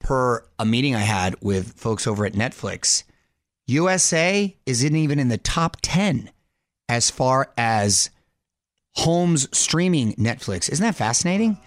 per 0.00 0.44
a 0.58 0.64
meeting 0.64 0.94
I 0.94 1.00
had 1.00 1.36
with 1.40 1.72
folks 1.74 2.06
over 2.06 2.26
at 2.26 2.32
Netflix, 2.34 3.04
USA 3.66 4.56
isn't 4.66 4.96
even 4.96 5.18
in 5.18 5.28
the 5.28 5.38
top 5.38 5.76
10 5.82 6.30
as 6.88 7.10
far 7.10 7.52
as 7.56 8.10
homes 8.94 9.48
streaming 9.56 10.14
Netflix. 10.14 10.70
Isn't 10.70 10.84
that 10.84 10.96
fascinating? 10.96 11.58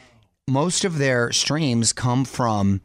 Most 0.49 0.83
of 0.83 0.97
their 0.97 1.31
streams 1.31 1.93
come 1.93 2.25
from 2.25 2.81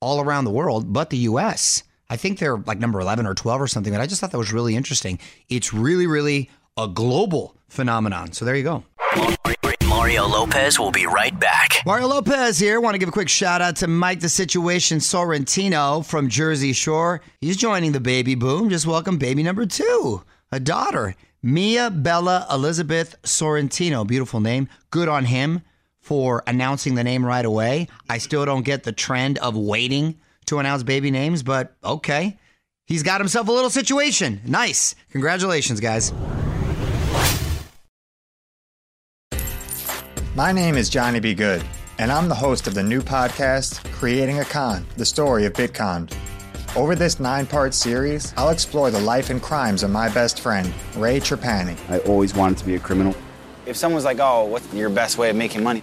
all 0.00 0.20
around 0.20 0.44
the 0.44 0.50
world, 0.50 0.92
but 0.92 1.10
the 1.10 1.16
US. 1.18 1.82
I 2.10 2.16
think 2.16 2.38
they're 2.38 2.58
like 2.58 2.78
number 2.78 3.00
11 3.00 3.26
or 3.26 3.34
12 3.34 3.60
or 3.60 3.66
something, 3.66 3.92
but 3.92 4.00
I 4.00 4.06
just 4.06 4.20
thought 4.20 4.30
that 4.30 4.38
was 4.38 4.52
really 4.52 4.76
interesting. 4.76 5.18
It's 5.48 5.72
really, 5.74 6.06
really 6.06 6.50
a 6.76 6.86
global 6.86 7.56
phenomenon. 7.68 8.32
So 8.32 8.44
there 8.44 8.56
you 8.56 8.62
go. 8.62 8.84
Mario 9.88 10.26
Lopez 10.26 10.78
will 10.78 10.92
be 10.92 11.06
right 11.06 11.38
back. 11.38 11.82
Mario 11.84 12.06
Lopez 12.06 12.58
here. 12.58 12.80
Want 12.80 12.94
to 12.94 12.98
give 12.98 13.08
a 13.08 13.12
quick 13.12 13.28
shout 13.28 13.60
out 13.60 13.76
to 13.76 13.88
Mike 13.88 14.20
the 14.20 14.28
Situation 14.28 14.98
Sorrentino 14.98 16.06
from 16.06 16.28
Jersey 16.28 16.72
Shore. 16.72 17.20
He's 17.40 17.56
joining 17.56 17.92
the 17.92 18.00
baby 18.00 18.34
boom. 18.34 18.70
Just 18.70 18.86
welcome 18.86 19.18
baby 19.18 19.42
number 19.42 19.66
two, 19.66 20.22
a 20.52 20.60
daughter, 20.60 21.14
Mia 21.42 21.90
Bella 21.90 22.46
Elizabeth 22.50 23.20
Sorrentino. 23.22 24.06
Beautiful 24.06 24.40
name. 24.40 24.68
Good 24.90 25.08
on 25.08 25.24
him 25.24 25.62
for 26.08 26.42
announcing 26.46 26.94
the 26.94 27.04
name 27.04 27.22
right 27.22 27.44
away. 27.44 27.86
I 28.08 28.16
still 28.16 28.46
don't 28.46 28.64
get 28.64 28.82
the 28.82 28.92
trend 28.92 29.36
of 29.40 29.54
waiting 29.54 30.18
to 30.46 30.58
announce 30.58 30.82
baby 30.82 31.10
names, 31.10 31.42
but 31.42 31.76
okay. 31.84 32.38
He's 32.86 33.02
got 33.02 33.20
himself 33.20 33.46
a 33.48 33.52
little 33.52 33.68
situation. 33.68 34.40
Nice. 34.46 34.94
Congratulations, 35.10 35.80
guys. 35.80 36.14
My 40.34 40.50
name 40.50 40.78
is 40.78 40.88
Johnny 40.88 41.20
B. 41.20 41.34
Good, 41.34 41.62
and 41.98 42.10
I'm 42.10 42.30
the 42.30 42.34
host 42.34 42.66
of 42.66 42.72
the 42.72 42.82
new 42.82 43.02
podcast, 43.02 43.84
Creating 43.92 44.38
a 44.38 44.46
Con 44.46 44.86
The 44.96 45.04
Story 45.04 45.44
of 45.44 45.52
Bitcon. 45.52 46.10
Over 46.74 46.94
this 46.94 47.20
nine 47.20 47.44
part 47.44 47.74
series, 47.74 48.32
I'll 48.38 48.48
explore 48.48 48.90
the 48.90 49.00
life 49.00 49.28
and 49.28 49.42
crimes 49.42 49.82
of 49.82 49.90
my 49.90 50.08
best 50.08 50.40
friend, 50.40 50.72
Ray 50.96 51.20
Trapani. 51.20 51.76
I 51.90 51.98
always 52.10 52.34
wanted 52.34 52.56
to 52.58 52.64
be 52.64 52.76
a 52.76 52.78
criminal. 52.78 53.14
If 53.66 53.76
someone's 53.76 54.06
like, 54.06 54.20
oh, 54.20 54.46
what's 54.46 54.72
your 54.72 54.88
best 54.88 55.18
way 55.18 55.28
of 55.28 55.36
making 55.36 55.62
money? 55.62 55.82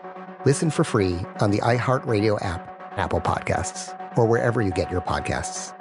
Listen 0.43 0.71
for 0.71 0.83
free 0.83 1.19
on 1.39 1.51
the 1.51 1.59
iHeartRadio 1.59 2.43
app, 2.43 2.67
Apple 2.97 3.21
Podcasts, 3.21 3.95
or 4.17 4.25
wherever 4.25 4.59
you 4.59 4.71
get 4.71 4.89
your 4.89 5.01
podcasts. 5.01 5.71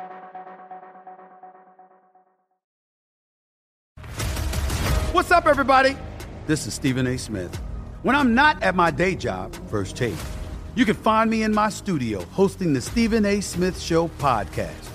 What's 5.14 5.30
up, 5.30 5.46
everybody? 5.46 5.96
This 6.46 6.66
is 6.66 6.74
Stephen 6.74 7.06
A. 7.06 7.16
Smith. 7.16 7.56
When 8.02 8.14
I'm 8.14 8.34
not 8.34 8.62
at 8.62 8.74
my 8.74 8.90
day 8.90 9.14
job, 9.14 9.54
First 9.70 9.96
Take, 9.96 10.14
you 10.74 10.84
can 10.84 10.94
find 10.94 11.30
me 11.30 11.42
in 11.42 11.54
my 11.54 11.70
studio 11.70 12.22
hosting 12.26 12.74
the 12.74 12.82
Stephen 12.82 13.24
A. 13.24 13.40
Smith 13.40 13.80
Show 13.80 14.08
podcast. 14.18 14.90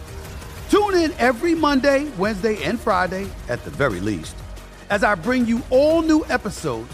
Tune 0.70 0.94
in 0.94 1.12
every 1.18 1.56
Monday, 1.56 2.08
Wednesday, 2.20 2.64
and 2.64 2.80
Friday, 2.80 3.28
at 3.50 3.64
the 3.64 3.72
very 3.72 4.00
least, 4.00 4.36
as 4.92 5.04
I 5.04 5.16
bring 5.16 5.48
you 5.48 5.64
all 5.72 6.04
new 6.04 6.24
episodes 6.30 6.94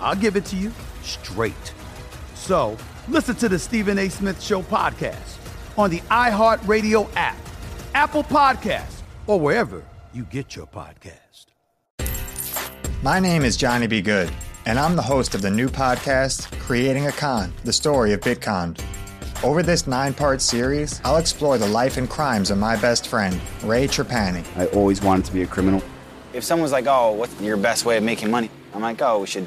I'll 0.00 0.16
give 0.16 0.36
it 0.36 0.44
to 0.46 0.56
you 0.56 0.72
straight. 1.02 1.72
So 2.34 2.76
listen 3.08 3.36
to 3.36 3.48
the 3.48 3.58
Stephen 3.58 3.98
A. 3.98 4.08
Smith 4.08 4.40
Show 4.42 4.62
podcast 4.62 5.38
on 5.78 5.90
the 5.90 6.00
iHeartRadio 6.10 7.08
app, 7.16 7.36
Apple 7.94 8.24
Podcasts, 8.24 9.02
or 9.26 9.40
wherever 9.40 9.82
you 10.12 10.24
get 10.24 10.54
your 10.54 10.66
podcast. 10.66 11.46
My 13.02 13.20
name 13.20 13.44
is 13.44 13.56
Johnny 13.56 13.86
B. 13.86 14.00
Good, 14.00 14.30
and 14.66 14.78
I'm 14.78 14.96
the 14.96 15.02
host 15.02 15.34
of 15.34 15.42
the 15.42 15.50
new 15.50 15.68
podcast, 15.68 16.58
Creating 16.60 17.06
a 17.06 17.12
Con 17.12 17.52
The 17.64 17.72
Story 17.72 18.12
of 18.12 18.20
Bitcon. 18.20 18.80
Over 19.42 19.62
this 19.62 19.86
nine 19.86 20.14
part 20.14 20.40
series, 20.40 21.02
I'll 21.04 21.18
explore 21.18 21.58
the 21.58 21.66
life 21.66 21.98
and 21.98 22.08
crimes 22.08 22.50
of 22.50 22.56
my 22.56 22.76
best 22.76 23.08
friend, 23.08 23.38
Ray 23.62 23.86
Trapani. 23.86 24.44
I 24.56 24.66
always 24.68 25.02
wanted 25.02 25.26
to 25.26 25.32
be 25.32 25.42
a 25.42 25.46
criminal. 25.46 25.82
If 26.32 26.44
someone's 26.44 26.72
like, 26.72 26.86
oh, 26.86 27.12
what's 27.12 27.38
your 27.40 27.56
best 27.58 27.84
way 27.84 27.98
of 27.98 28.04
making 28.04 28.30
money? 28.30 28.48
I'm 28.72 28.80
like, 28.80 29.02
oh, 29.02 29.20
we 29.20 29.26
should 29.26 29.46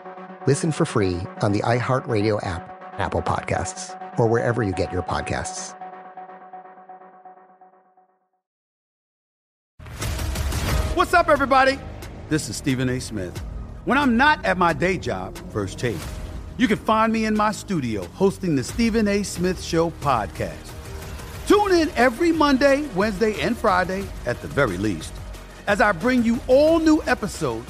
Listen 0.47 0.71
for 0.71 0.85
free 0.85 1.19
on 1.43 1.51
the 1.51 1.59
iHeartRadio 1.59 2.43
app, 2.43 2.95
Apple 2.97 3.21
Podcasts, 3.21 3.95
or 4.17 4.25
wherever 4.25 4.63
you 4.63 4.71
get 4.71 4.91
your 4.91 5.03
podcasts. 5.03 5.75
What's 10.95 11.13
up, 11.13 11.29
everybody? 11.29 11.77
This 12.29 12.49
is 12.49 12.55
Stephen 12.55 12.89
A. 12.89 12.99
Smith. 12.99 13.37
When 13.85 13.99
I'm 13.99 14.17
not 14.17 14.43
at 14.43 14.57
my 14.57 14.73
day 14.73 14.97
job, 14.97 15.37
First 15.51 15.77
Take, 15.77 15.97
you 16.57 16.67
can 16.67 16.77
find 16.77 17.13
me 17.13 17.25
in 17.25 17.37
my 17.37 17.51
studio 17.51 18.03
hosting 18.05 18.55
the 18.55 18.63
Stephen 18.63 19.07
A. 19.07 19.21
Smith 19.21 19.61
Show 19.61 19.91
podcast. 20.01 20.71
Tune 21.45 21.73
in 21.73 21.91
every 21.95 22.31
Monday, 22.31 22.87
Wednesday, 22.95 23.39
and 23.41 23.55
Friday, 23.55 24.07
at 24.25 24.41
the 24.41 24.47
very 24.47 24.77
least, 24.77 25.13
as 25.67 25.81
I 25.81 25.91
bring 25.91 26.23
you 26.23 26.39
all 26.47 26.79
new 26.79 27.03
episodes 27.03 27.69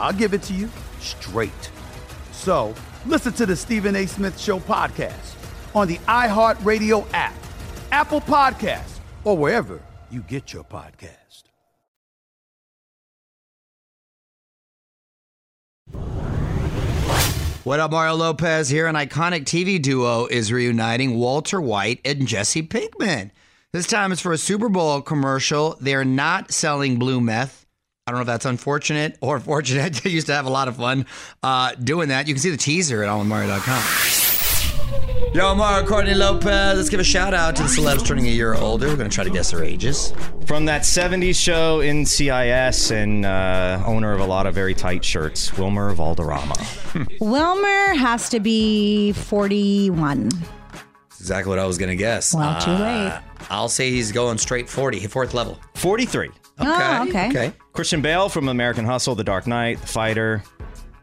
I'll 0.00 0.12
give 0.12 0.34
it 0.34 0.42
to 0.44 0.54
you 0.54 0.68
straight. 0.98 1.70
So 2.32 2.74
listen 3.06 3.32
to 3.34 3.46
the 3.46 3.54
Stephen 3.54 3.94
A. 3.94 4.06
Smith 4.06 4.38
Show 4.40 4.58
podcast 4.58 5.36
on 5.74 5.86
the 5.86 5.98
iHeartRadio 5.98 7.06
app, 7.12 7.34
Apple 7.92 8.20
Podcasts, 8.20 8.98
or 9.24 9.36
wherever 9.36 9.80
you 10.10 10.22
get 10.22 10.52
your 10.52 10.64
podcast. 10.64 11.44
What 17.62 17.78
up, 17.78 17.90
Mario 17.90 18.14
Lopez 18.14 18.70
here? 18.70 18.86
An 18.86 18.94
iconic 18.94 19.44
TV 19.44 19.80
duo 19.80 20.24
is 20.26 20.50
reuniting 20.50 21.18
Walter 21.18 21.60
White 21.60 22.00
and 22.06 22.26
Jesse 22.26 22.62
Pinkman. 22.62 23.30
This 23.72 23.86
time 23.86 24.12
it's 24.12 24.22
for 24.22 24.32
a 24.32 24.38
Super 24.38 24.70
Bowl 24.70 25.02
commercial. 25.02 25.76
They're 25.78 26.04
not 26.04 26.52
selling 26.52 26.98
blue 26.98 27.20
meth. 27.20 27.59
I 28.10 28.12
don't 28.12 28.18
know 28.18 28.22
if 28.22 28.26
that's 28.26 28.44
unfortunate 28.44 29.16
or 29.20 29.38
fortunate. 29.38 29.94
They 30.02 30.10
used 30.10 30.26
to 30.26 30.34
have 30.34 30.46
a 30.46 30.50
lot 30.50 30.66
of 30.66 30.78
fun 30.78 31.06
uh, 31.44 31.76
doing 31.76 32.08
that. 32.08 32.26
You 32.26 32.34
can 32.34 32.40
see 32.40 32.50
the 32.50 32.56
teaser 32.56 33.04
at 33.04 33.08
onwithmario.com. 33.08 35.32
Yo, 35.32 35.54
Mario 35.54 35.86
Courtney 35.86 36.14
Lopez. 36.14 36.76
Let's 36.76 36.88
give 36.88 36.98
a 36.98 37.04
shout 37.04 37.34
out 37.34 37.54
to 37.54 37.62
the 37.62 37.68
celebs 37.68 38.04
turning 38.04 38.26
a 38.26 38.30
year 38.30 38.54
older. 38.54 38.88
We're 38.88 38.96
going 38.96 39.08
to 39.08 39.14
try 39.14 39.22
to 39.22 39.30
guess 39.30 39.52
their 39.52 39.62
ages. 39.62 40.12
From 40.44 40.64
that 40.64 40.82
70s 40.82 41.36
show 41.36 41.78
NCIS 41.78 42.90
and 42.90 43.24
uh, 43.24 43.80
owner 43.86 44.12
of 44.12 44.18
a 44.18 44.26
lot 44.26 44.46
of 44.46 44.54
very 44.56 44.74
tight 44.74 45.04
shirts, 45.04 45.56
Wilmer 45.56 45.92
Valderrama. 45.92 46.56
Wilmer 47.20 47.94
has 47.94 48.28
to 48.30 48.40
be 48.40 49.12
41. 49.12 50.30
Exactly 51.20 51.48
what 51.48 51.60
I 51.60 51.64
was 51.64 51.78
going 51.78 51.90
to 51.90 51.96
guess. 51.96 52.34
Well, 52.34 52.60
too 52.60 52.72
late. 52.72 53.20
I'll 53.50 53.68
say 53.68 53.92
he's 53.92 54.10
going 54.10 54.38
straight 54.38 54.68
40, 54.68 55.06
fourth 55.06 55.32
level. 55.32 55.60
43. 55.76 56.30
Oh, 56.60 57.06
okay. 57.08 57.28
Okay. 57.28 57.52
Christian 57.72 58.02
Bale 58.02 58.28
from 58.28 58.48
American 58.48 58.84
Hustle, 58.84 59.14
The 59.14 59.24
Dark 59.24 59.46
Knight, 59.46 59.80
The 59.80 59.86
Fighter. 59.86 60.42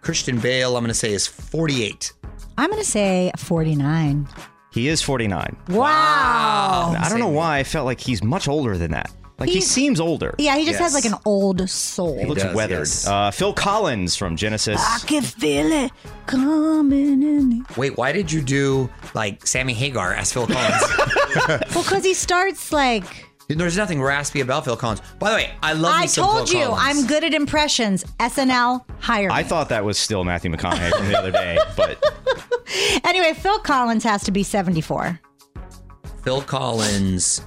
Christian 0.02 0.40
Bale, 0.40 0.76
I'm 0.78 0.84
going 0.84 0.90
to 0.90 0.94
say, 0.94 1.14
is 1.14 1.28
48. 1.28 2.14
I'm 2.58 2.70
going 2.70 2.82
to 2.82 2.88
say 2.90 3.32
49. 3.38 4.28
He 4.72 4.88
is 4.88 5.02
49. 5.02 5.56
Wow. 5.70 6.96
I 7.00 7.10
don't 7.10 7.20
know 7.20 7.28
why 7.30 7.58
I 7.60 7.64
felt 7.64 7.86
like 7.86 8.00
he's 8.00 8.24
much 8.24 8.48
older 8.48 8.78
than 8.78 8.92
that. 8.92 9.12
Like 9.40 9.50
he 9.50 9.56
He's- 9.56 9.68
seems 9.68 10.00
older. 10.00 10.34
Yeah, 10.40 10.58
he 10.58 10.66
just 10.66 10.80
has 10.80 10.96
like 10.96 11.06
an 11.06 11.14
old 11.24 11.70
soul. 11.70 12.18
He 12.18 12.26
looks 12.26 12.44
weathered. 12.56 12.88
Uh, 13.06 13.30
Phil 13.30 13.54
Collins 13.54 14.16
from 14.16 14.36
Genesis. 14.36 14.82
I 14.84 14.98
can 15.06 15.22
feel 15.22 15.72
it 15.72 15.92
coming 16.26 17.22
in. 17.22 17.66
Wait, 17.76 17.98
why 17.98 18.12
did 18.12 18.32
you 18.32 18.42
do 18.42 18.90
like 19.14 19.46
Sammy 19.46 19.74
Hagar 19.74 20.14
as 20.14 20.34
Phil 20.34 20.48
Collins? 20.48 20.84
Well, 21.38 21.84
because 21.84 22.04
he 22.04 22.16
starts 22.16 22.72
like. 22.72 23.27
There's 23.50 23.78
nothing 23.78 24.02
raspy 24.02 24.42
about 24.42 24.66
Phil 24.66 24.76
Collins. 24.76 25.02
By 25.20 25.30
the 25.30 25.36
way, 25.38 25.52
I 25.64 25.72
love 25.74 25.96
me 25.98 26.04
I 26.04 26.06
some 26.08 26.26
told 26.26 26.50
Phil 26.50 26.60
you, 26.60 26.66
Collins. 26.68 26.84
I'm 27.00 27.08
good 27.08 27.24
at 27.24 27.34
impressions. 27.34 28.04
SNL, 28.20 28.84
hire 29.00 29.30
me. 29.30 29.34
I 29.34 29.44
thought 29.44 29.70
that 29.70 29.86
was 29.86 29.98
still 29.98 30.24
Matthew 30.26 30.52
McConaughey 30.52 30.92
from 30.92 31.08
the 31.08 31.18
other 31.18 31.32
day, 31.32 31.58
but 31.78 32.04
Anyway, 33.06 33.34
Phil 33.34 33.60
Collins 33.60 34.04
has 34.04 34.24
to 34.26 34.32
be 34.32 34.44
74. 34.44 35.18
Phil 36.24 36.42
Collins, 36.42 37.42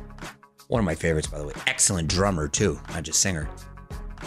one 0.69 0.79
of 0.79 0.87
my 0.87 0.95
favorites, 0.95 1.27
by 1.27 1.39
the 1.39 1.47
way. 1.47 1.53
Excellent 1.67 2.09
drummer, 2.09 2.49
too, 2.49 2.81
not 2.95 3.03
just 3.03 3.21
singer. 3.21 3.47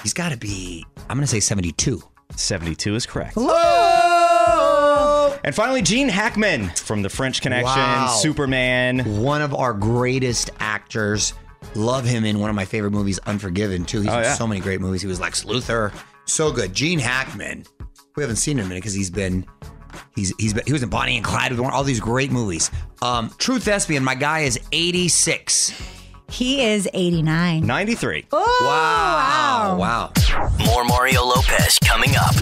He's 0.04 0.14
got 0.14 0.32
to 0.32 0.38
be, 0.38 0.86
I'm 1.10 1.18
going 1.18 1.22
to 1.26 1.28
say 1.28 1.40
72. 1.40 2.04
72 2.36 2.96
is 2.96 3.06
correct. 3.08 3.36
Whoa! 3.36 5.36
And 5.44 5.56
finally, 5.56 5.82
Gene 5.82 6.10
Hackman 6.10 6.70
from 6.70 7.02
The 7.02 7.10
French 7.10 7.42
Connection, 7.42 7.66
Wow. 7.66 8.16
Superman. 8.22 9.00
One 9.22 9.42
of 9.42 9.56
our 9.56 9.74
greatest 9.74 10.52
actors. 10.60 11.34
Love 11.76 12.06
him 12.06 12.24
in 12.26 12.40
one 12.40 12.50
of 12.50 12.56
my 12.56 12.66
favorite 12.66 12.92
movies, 12.92 13.20
Unforgiven, 13.20 13.86
too. 13.86 14.02
He's 14.02 14.10
Oh, 14.12 14.18
in 14.18 14.24
yeah. 14.24 14.34
so 14.36 14.46
many 14.48 14.62
great 14.62 14.80
movies. 14.82 15.02
He 15.02 15.08
was 15.08 15.20
Lex 15.20 15.44
Luthor. 15.44 15.92
So 16.26 16.52
good. 16.52 16.74
Gene 16.74 17.00
Hackman. 17.00 17.66
We 18.16 18.24
haven't 18.24 18.36
seen 18.38 18.58
him 18.58 18.62
in 18.62 18.66
a 18.66 18.70
minute 18.70 18.82
because 18.82 18.94
he's 18.94 19.10
been 19.10 19.46
he's 20.16 20.34
he's 20.40 20.54
been, 20.54 20.64
he 20.68 20.74
was 20.74 20.84
in 20.84 20.90
Bonnie 20.90 21.18
and 21.18 21.26
Clyde 21.26 21.52
with 21.52 21.60
one 21.60 21.74
all 21.74 21.84
these 21.84 22.00
great 22.00 22.32
movies. 22.32 22.70
Um, 23.02 23.32
True 23.40 23.60
Thespian, 23.60 24.04
my 24.04 24.16
guy 24.16 24.42
is 24.42 24.60
86. 24.72 25.74
He 26.30 26.62
is 26.64 26.88
89. 26.94 27.66
93. 27.66 28.26
Oh, 28.32 28.62
wow. 28.64 29.78
Wow. 29.78 30.12
More 30.66 30.84
Mario 30.86 31.24
Lopez 31.26 31.78
coming 31.84 32.12
up. 32.16 32.34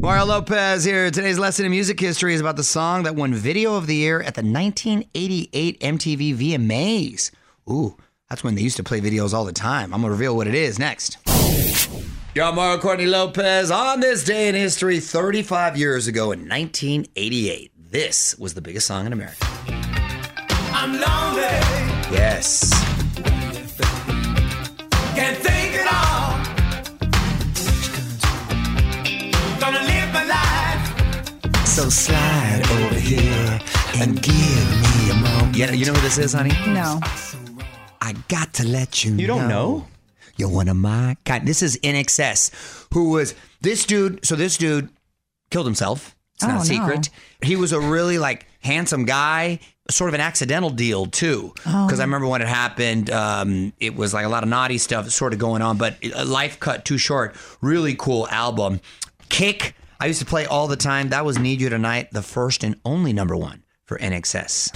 Mario 0.00 0.24
Lopez 0.26 0.84
here. 0.84 1.10
Today's 1.10 1.38
lesson 1.38 1.64
in 1.64 1.70
music 1.72 1.98
history 1.98 2.32
is 2.34 2.40
about 2.40 2.56
the 2.56 2.64
song 2.64 3.02
that 3.02 3.14
won 3.16 3.34
Video 3.34 3.74
of 3.74 3.86
the 3.86 3.96
Year 3.96 4.20
at 4.20 4.34
the 4.34 4.42
1988 4.42 5.80
MTV 5.80 6.36
VMAs. 6.36 7.30
Ooh, 7.68 7.96
that's 8.28 8.42
when 8.42 8.54
they 8.54 8.62
used 8.62 8.76
to 8.76 8.84
play 8.84 9.00
videos 9.00 9.32
all 9.32 9.44
the 9.44 9.52
time. 9.52 9.94
I'm 9.94 10.00
going 10.00 10.10
to 10.10 10.10
reveal 10.10 10.36
what 10.36 10.46
it 10.46 10.54
is 10.54 10.78
next. 10.78 11.18
Y'all, 12.34 12.52
Mario 12.52 12.78
Courtney 12.78 13.06
Lopez. 13.06 13.70
On 13.70 14.00
this 14.00 14.24
day 14.24 14.48
in 14.48 14.54
history, 14.54 15.00
35 15.00 15.76
years 15.76 16.06
ago 16.06 16.32
in 16.32 16.40
1988, 16.40 17.72
this 17.90 18.36
was 18.38 18.54
the 18.54 18.60
biggest 18.60 18.86
song 18.86 19.06
in 19.06 19.12
America. 19.12 19.46
I'm 20.72 20.92
lonely. 20.92 21.42
Yes. 22.12 22.70
Can't 25.14 25.38
think 25.38 25.74
it 25.74 25.86
all. 25.90 26.36
Gonna 29.58 29.82
live 29.86 30.12
my 30.12 30.24
life. 30.24 31.66
So 31.66 31.88
slide 31.88 32.62
over 32.70 32.96
here 32.96 33.60
and 33.94 34.20
give 34.20 34.34
me 34.34 35.10
a 35.10 35.14
moment. 35.14 35.56
Yeah, 35.56 35.72
you 35.72 35.86
know 35.86 35.94
who 35.94 36.00
this 36.02 36.18
is, 36.18 36.34
honey? 36.34 36.52
No. 36.66 37.00
I 38.28 38.34
got 38.34 38.54
to 38.54 38.66
let 38.66 39.04
you 39.04 39.12
know. 39.12 39.20
You 39.20 39.26
don't 39.26 39.48
know? 39.48 39.86
You're 40.36 40.48
one 40.50 40.68
of 40.68 40.76
my 40.76 41.16
kind. 41.24 41.46
This 41.46 41.62
is 41.62 41.78
INXS, 41.82 42.86
who 42.92 43.10
was 43.10 43.34
this 43.60 43.86
dude. 43.86 44.24
So 44.26 44.36
this 44.36 44.56
dude 44.58 44.88
killed 45.50 45.66
himself. 45.66 46.14
It's 46.34 46.44
Oh, 46.44 46.48
not 46.48 46.54
no. 46.56 46.60
a 46.62 46.64
secret. 46.64 47.10
He 47.42 47.56
was 47.56 47.72
a 47.72 47.80
really 47.80 48.18
like 48.18 48.46
handsome 48.60 49.04
guy, 49.04 49.60
sort 49.90 50.08
of 50.08 50.14
an 50.14 50.20
accidental 50.20 50.68
deal 50.70 51.06
too. 51.06 51.54
Oh. 51.66 51.86
Because 51.86 52.00
I 52.00 52.02
remember 52.02 52.26
when 52.26 52.42
it 52.42 52.48
happened, 52.48 53.10
um, 53.10 53.72
it 53.80 53.94
was 53.96 54.12
like 54.12 54.26
a 54.26 54.28
lot 54.28 54.42
of 54.42 54.48
naughty 54.48 54.76
stuff 54.78 55.08
sort 55.10 55.32
of 55.32 55.38
going 55.38 55.62
on, 55.62 55.78
but 55.78 55.96
uh, 56.14 56.24
life 56.26 56.58
cut 56.60 56.84
too 56.84 56.98
short. 56.98 57.34
Really 57.62 57.94
cool 57.94 58.28
album. 58.28 58.80
Kick. 59.30 59.74
I 60.00 60.06
used 60.06 60.20
to 60.20 60.26
play 60.26 60.44
all 60.44 60.66
the 60.66 60.76
time. 60.76 61.08
That 61.10 61.24
was 61.24 61.38
Need 61.38 61.60
You 61.62 61.70
Tonight, 61.70 62.10
the 62.12 62.22
first 62.22 62.62
and 62.64 62.78
only 62.84 63.14
number 63.14 63.36
one 63.36 63.62
for 63.86 63.96
INXS. 63.98 64.72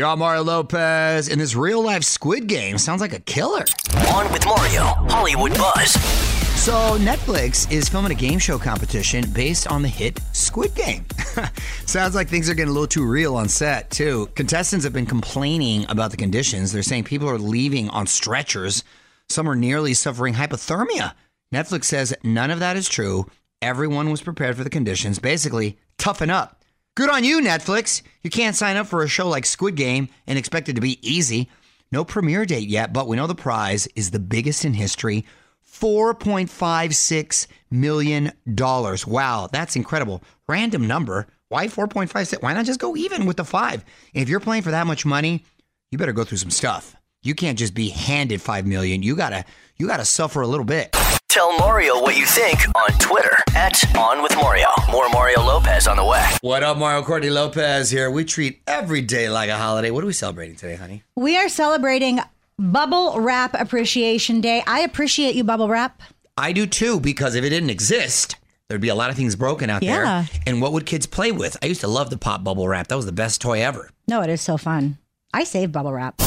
You're 0.00 0.08
on 0.08 0.18
Mario 0.18 0.42
Lopez 0.42 1.28
in 1.28 1.38
this 1.38 1.54
real 1.54 1.82
life 1.82 2.04
Squid 2.04 2.46
Game. 2.46 2.78
Sounds 2.78 3.02
like 3.02 3.12
a 3.12 3.20
killer. 3.20 3.66
On 4.14 4.32
with 4.32 4.46
Mario, 4.46 4.84
Hollywood 5.10 5.52
Buzz. 5.52 5.92
So, 6.58 6.72
Netflix 6.96 7.70
is 7.70 7.86
filming 7.86 8.10
a 8.10 8.14
game 8.14 8.38
show 8.38 8.58
competition 8.58 9.30
based 9.32 9.66
on 9.66 9.82
the 9.82 9.88
hit 9.88 10.18
Squid 10.32 10.74
Game. 10.74 11.04
Sounds 11.84 12.14
like 12.14 12.30
things 12.30 12.48
are 12.48 12.54
getting 12.54 12.70
a 12.70 12.72
little 12.72 12.86
too 12.86 13.04
real 13.04 13.36
on 13.36 13.50
set, 13.50 13.90
too. 13.90 14.30
Contestants 14.36 14.84
have 14.84 14.94
been 14.94 15.04
complaining 15.04 15.84
about 15.90 16.12
the 16.12 16.16
conditions. 16.16 16.72
They're 16.72 16.82
saying 16.82 17.04
people 17.04 17.28
are 17.28 17.36
leaving 17.38 17.90
on 17.90 18.06
stretchers. 18.06 18.82
Some 19.28 19.46
are 19.50 19.54
nearly 19.54 19.92
suffering 19.92 20.32
hypothermia. 20.32 21.12
Netflix 21.54 21.84
says 21.84 22.14
none 22.24 22.50
of 22.50 22.60
that 22.60 22.78
is 22.78 22.88
true. 22.88 23.26
Everyone 23.60 24.10
was 24.10 24.22
prepared 24.22 24.56
for 24.56 24.64
the 24.64 24.70
conditions. 24.70 25.18
Basically, 25.18 25.78
toughen 25.98 26.30
up. 26.30 26.59
Good 26.96 27.08
on 27.08 27.22
you, 27.22 27.40
Netflix. 27.40 28.02
You 28.22 28.30
can't 28.30 28.56
sign 28.56 28.76
up 28.76 28.86
for 28.88 29.02
a 29.02 29.08
show 29.08 29.28
like 29.28 29.46
Squid 29.46 29.76
Game 29.76 30.08
and 30.26 30.36
expect 30.36 30.68
it 30.68 30.74
to 30.74 30.80
be 30.80 30.98
easy. 31.08 31.48
No 31.92 32.04
premiere 32.04 32.44
date 32.44 32.68
yet, 32.68 32.92
but 32.92 33.06
we 33.06 33.16
know 33.16 33.28
the 33.28 33.34
prize 33.34 33.86
is 33.94 34.10
the 34.10 34.18
biggest 34.18 34.64
in 34.64 34.74
history 34.74 35.24
$4.56 35.70 37.46
million. 37.70 38.32
Wow, 39.06 39.48
that's 39.52 39.76
incredible. 39.76 40.22
Random 40.48 40.86
number. 40.86 41.28
Why 41.48 41.68
4.56? 41.68 42.42
Why 42.42 42.52
not 42.54 42.66
just 42.66 42.80
go 42.80 42.96
even 42.96 43.24
with 43.24 43.36
the 43.36 43.44
five? 43.44 43.84
If 44.12 44.28
you're 44.28 44.40
playing 44.40 44.62
for 44.62 44.72
that 44.72 44.86
much 44.86 45.06
money, 45.06 45.44
you 45.90 45.98
better 45.98 46.12
go 46.12 46.24
through 46.24 46.38
some 46.38 46.50
stuff. 46.50 46.96
You 47.22 47.34
can't 47.34 47.58
just 47.58 47.74
be 47.74 47.88
handed 47.88 48.42
5 48.42 48.66
million. 48.66 49.02
You 49.02 49.14
gotta 49.14 49.44
you 49.76 49.86
gotta 49.86 50.04
suffer 50.04 50.40
a 50.40 50.46
little 50.46 50.64
bit. 50.64 50.94
Tell 51.30 51.56
Mario 51.58 52.00
what 52.00 52.16
you 52.16 52.26
think 52.26 52.58
on 52.74 52.90
Twitter 52.98 53.30
at 53.54 53.96
On 53.96 54.20
With 54.20 54.34
Mario. 54.34 54.66
More 54.90 55.08
Mario 55.10 55.40
Lopez 55.40 55.86
on 55.86 55.96
the 55.96 56.04
way. 56.04 56.26
What 56.40 56.64
up, 56.64 56.76
Mario 56.76 57.04
Courtney 57.04 57.30
Lopez 57.30 57.88
here. 57.88 58.10
We 58.10 58.24
treat 58.24 58.60
every 58.66 59.00
day 59.00 59.28
like 59.28 59.48
a 59.48 59.56
holiday. 59.56 59.92
What 59.92 60.02
are 60.02 60.08
we 60.08 60.12
celebrating 60.12 60.56
today, 60.56 60.74
honey? 60.74 61.04
We 61.14 61.36
are 61.36 61.48
celebrating 61.48 62.18
Bubble 62.58 63.20
Wrap 63.20 63.54
Appreciation 63.54 64.40
Day. 64.40 64.64
I 64.66 64.80
appreciate 64.80 65.36
you, 65.36 65.44
Bubble 65.44 65.68
Wrap. 65.68 66.02
I 66.36 66.52
do 66.52 66.66
too, 66.66 66.98
because 66.98 67.36
if 67.36 67.44
it 67.44 67.50
didn't 67.50 67.70
exist, 67.70 68.34
there'd 68.66 68.80
be 68.80 68.88
a 68.88 68.96
lot 68.96 69.10
of 69.10 69.14
things 69.16 69.36
broken 69.36 69.70
out 69.70 69.84
Yeah. 69.84 70.24
there. 70.32 70.40
And 70.48 70.60
what 70.60 70.72
would 70.72 70.84
kids 70.84 71.06
play 71.06 71.30
with? 71.30 71.56
I 71.62 71.66
used 71.66 71.82
to 71.82 71.88
love 71.88 72.10
the 72.10 72.18
pop 72.18 72.42
bubble 72.42 72.66
wrap. 72.66 72.88
That 72.88 72.96
was 72.96 73.06
the 73.06 73.12
best 73.12 73.40
toy 73.40 73.62
ever. 73.62 73.90
No, 74.08 74.20
it 74.22 74.30
is 74.30 74.40
so 74.40 74.56
fun. 74.56 74.98
I 75.32 75.44
save 75.44 75.70
Bubble 75.70 75.92
Wrap. 75.92 76.20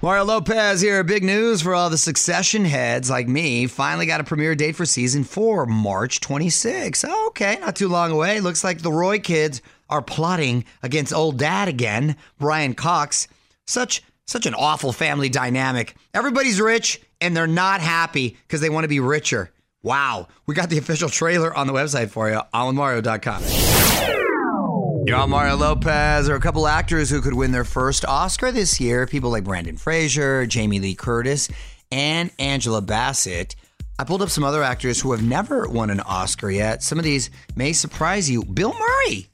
Mario 0.00 0.24
Lopez 0.24 0.80
here. 0.80 1.02
Big 1.02 1.24
news 1.24 1.60
for 1.60 1.74
all 1.74 1.90
the 1.90 1.98
succession 1.98 2.64
heads 2.64 3.10
like 3.10 3.26
me. 3.26 3.66
Finally 3.66 4.06
got 4.06 4.20
a 4.20 4.24
premiere 4.24 4.54
date 4.54 4.76
for 4.76 4.86
season 4.86 5.24
four, 5.24 5.66
March 5.66 6.20
26. 6.20 7.04
Okay, 7.04 7.58
not 7.60 7.74
too 7.74 7.88
long 7.88 8.12
away. 8.12 8.38
Looks 8.40 8.62
like 8.62 8.78
the 8.78 8.92
Roy 8.92 9.18
kids 9.18 9.60
are 9.90 10.00
plotting 10.00 10.64
against 10.84 11.12
old 11.12 11.36
dad 11.36 11.66
again, 11.66 12.16
Brian 12.38 12.74
Cox. 12.74 13.26
Such 13.66 14.04
such 14.24 14.46
an 14.46 14.54
awful 14.54 14.92
family 14.92 15.28
dynamic. 15.30 15.96
Everybody's 16.14 16.60
rich 16.60 17.00
and 17.20 17.36
they're 17.36 17.48
not 17.48 17.80
happy 17.80 18.36
because 18.46 18.60
they 18.60 18.70
want 18.70 18.84
to 18.84 18.88
be 18.88 19.00
richer. 19.00 19.50
Wow. 19.82 20.28
We 20.46 20.54
got 20.54 20.70
the 20.70 20.78
official 20.78 21.08
trailer 21.08 21.52
on 21.52 21.66
the 21.66 21.72
website 21.72 22.10
for 22.10 22.28
you, 22.30 22.40
onwithmario.com. 22.54 23.67
On 25.14 25.30
Mario 25.30 25.56
Lopez. 25.56 26.28
Are 26.28 26.34
a 26.34 26.40
couple 26.40 26.66
actors 26.66 27.08
who 27.08 27.22
could 27.22 27.32
win 27.32 27.50
their 27.50 27.64
first 27.64 28.04
Oscar 28.04 28.52
this 28.52 28.78
year. 28.78 29.06
People 29.06 29.30
like 29.30 29.44
Brendan 29.44 29.78
Fraser, 29.78 30.44
Jamie 30.44 30.80
Lee 30.80 30.94
Curtis, 30.94 31.48
and 31.90 32.30
Angela 32.38 32.82
Bassett. 32.82 33.56
I 33.98 34.04
pulled 34.04 34.20
up 34.20 34.28
some 34.28 34.44
other 34.44 34.62
actors 34.62 35.00
who 35.00 35.12
have 35.12 35.22
never 35.22 35.66
won 35.66 35.88
an 35.88 36.00
Oscar 36.00 36.50
yet. 36.50 36.82
Some 36.82 36.98
of 36.98 37.04
these 37.04 37.30
may 37.56 37.72
surprise 37.72 38.28
you. 38.28 38.44
Bill 38.44 38.74
Murray. 38.74 39.28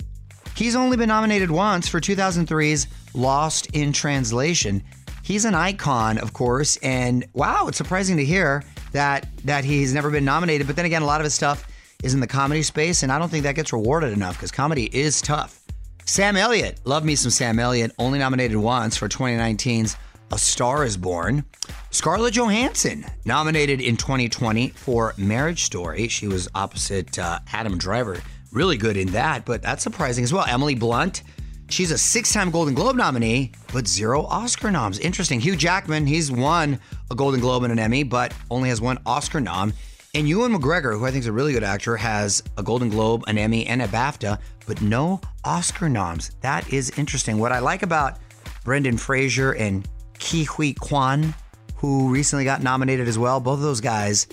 He's 0.55 0.77
only 0.77 0.97
been 0.97 1.09
nominated 1.09 1.51
once 1.51 1.89
for 1.89 2.01
2003's 2.01 2.87
Lost 3.13 3.67
in 3.75 3.93
Translation. 3.93 4.81
He's 5.25 5.45
an 5.45 5.55
icon, 5.55 6.19
of 6.19 6.35
course, 6.35 6.77
and 6.79 7.27
wow, 7.33 7.67
it's 7.67 7.79
surprising 7.79 8.17
to 8.19 8.25
hear 8.25 8.63
that 8.93 9.27
that 9.45 9.65
he's 9.65 9.93
never 9.93 10.11
been 10.11 10.25
nominated. 10.25 10.69
But 10.69 10.77
then 10.77 10.85
again, 10.85 11.03
a 11.03 11.07
lot 11.07 11.21
of 11.21 11.25
his 11.25 11.35
stuff 11.35 11.67
is 12.05 12.15
in 12.15 12.21
the 12.21 12.29
comedy 12.29 12.63
space, 12.63 13.03
and 13.03 13.11
I 13.11 13.19
don't 13.19 13.29
think 13.29 13.43
that 13.43 13.57
gets 13.57 13.73
rewarded 13.73 14.13
enough 14.13 14.37
because 14.37 14.53
comedy 14.53 14.85
is 14.97 15.21
tough. 15.21 15.64
Sam 16.07 16.37
Elliott, 16.37 16.81
love 16.85 17.03
me 17.05 17.17
some 17.17 17.31
Sam 17.31 17.59
Elliott, 17.59 17.93
only 17.99 18.19
nominated 18.19 18.59
once 18.59 18.95
for 18.95 19.09
2019's 19.09 19.97
A 20.33 20.39
Star 20.39 20.85
Is 20.85 20.99
Born. 20.99 21.45
Scarlett 21.91 22.35
Johansson, 22.35 23.07
nominated 23.25 23.81
in 23.81 23.97
2020 23.97 24.69
for 24.71 25.15
Marriage 25.17 25.65
Story. 25.65 26.09
She 26.09 26.29
was 26.29 26.47
opposite 26.55 27.19
uh, 27.19 27.39
Adam 27.53 27.79
Driver. 27.79 28.21
Really 28.53 28.77
good 28.77 28.99
in 28.99 29.09
that, 29.13 29.47
but 29.47 29.63
that's 29.63 29.83
surprising 29.83 30.25
as 30.25 30.33
well. 30.33 30.45
Emily 30.47 30.75
Blunt, 30.75 31.23
she's 31.71 31.91
a 31.91 31.99
six 31.99 32.35
time 32.35 32.51
Golden 32.51 32.75
Globe 32.75 32.97
nominee, 32.97 33.53
but 33.73 33.89
zero 33.89 34.25
Oscar 34.27 34.71
noms. 34.71 34.99
Interesting. 34.99 35.41
Hugh 35.41 35.57
Jackman, 35.57 36.07
he's 36.07 36.31
won 36.31 36.79
a 37.11 37.15
Golden 37.15 37.41
Globe 37.41 37.63
and 37.63 37.73
an 37.73 37.79
Emmy, 37.79 38.03
but 38.03 38.35
only 38.51 38.69
has 38.69 38.81
one 38.81 38.99
Oscar 39.07 39.41
nom. 39.41 39.73
And 40.17 40.29
Ewan 40.29 40.55
McGregor, 40.55 40.97
who 40.97 41.05
I 41.05 41.11
think 41.11 41.23
is 41.23 41.27
a 41.27 41.33
really 41.33 41.53
good 41.53 41.65
actor, 41.65 41.97
has 41.97 42.41
a 42.57 42.63
Golden 42.63 42.89
Globe, 42.89 43.25
an 43.27 43.37
Emmy, 43.37 43.67
and 43.67 43.83
a 43.83 43.89
BAFTA, 43.89 44.39
but 44.65 44.81
no 44.81 45.21
Oscar 45.45 45.89
noms. 45.89 46.31
That 46.41 46.73
is 46.73 46.97
interesting. 46.97 47.39
What 47.39 47.51
I 47.51 47.59
like 47.59 47.83
about 47.83 48.19
Brendan 48.63 48.97
Fraser 48.97 49.57
and 49.57 49.89
Ki 50.21 50.47
Kwan, 50.79 51.35
who 51.75 52.11
recently 52.11 52.45
got 52.45 52.63
nominated 52.63 53.09
as 53.09 53.19
well, 53.19 53.41
both 53.41 53.59
of 53.59 53.63
those 53.63 53.81
guys 53.81 54.29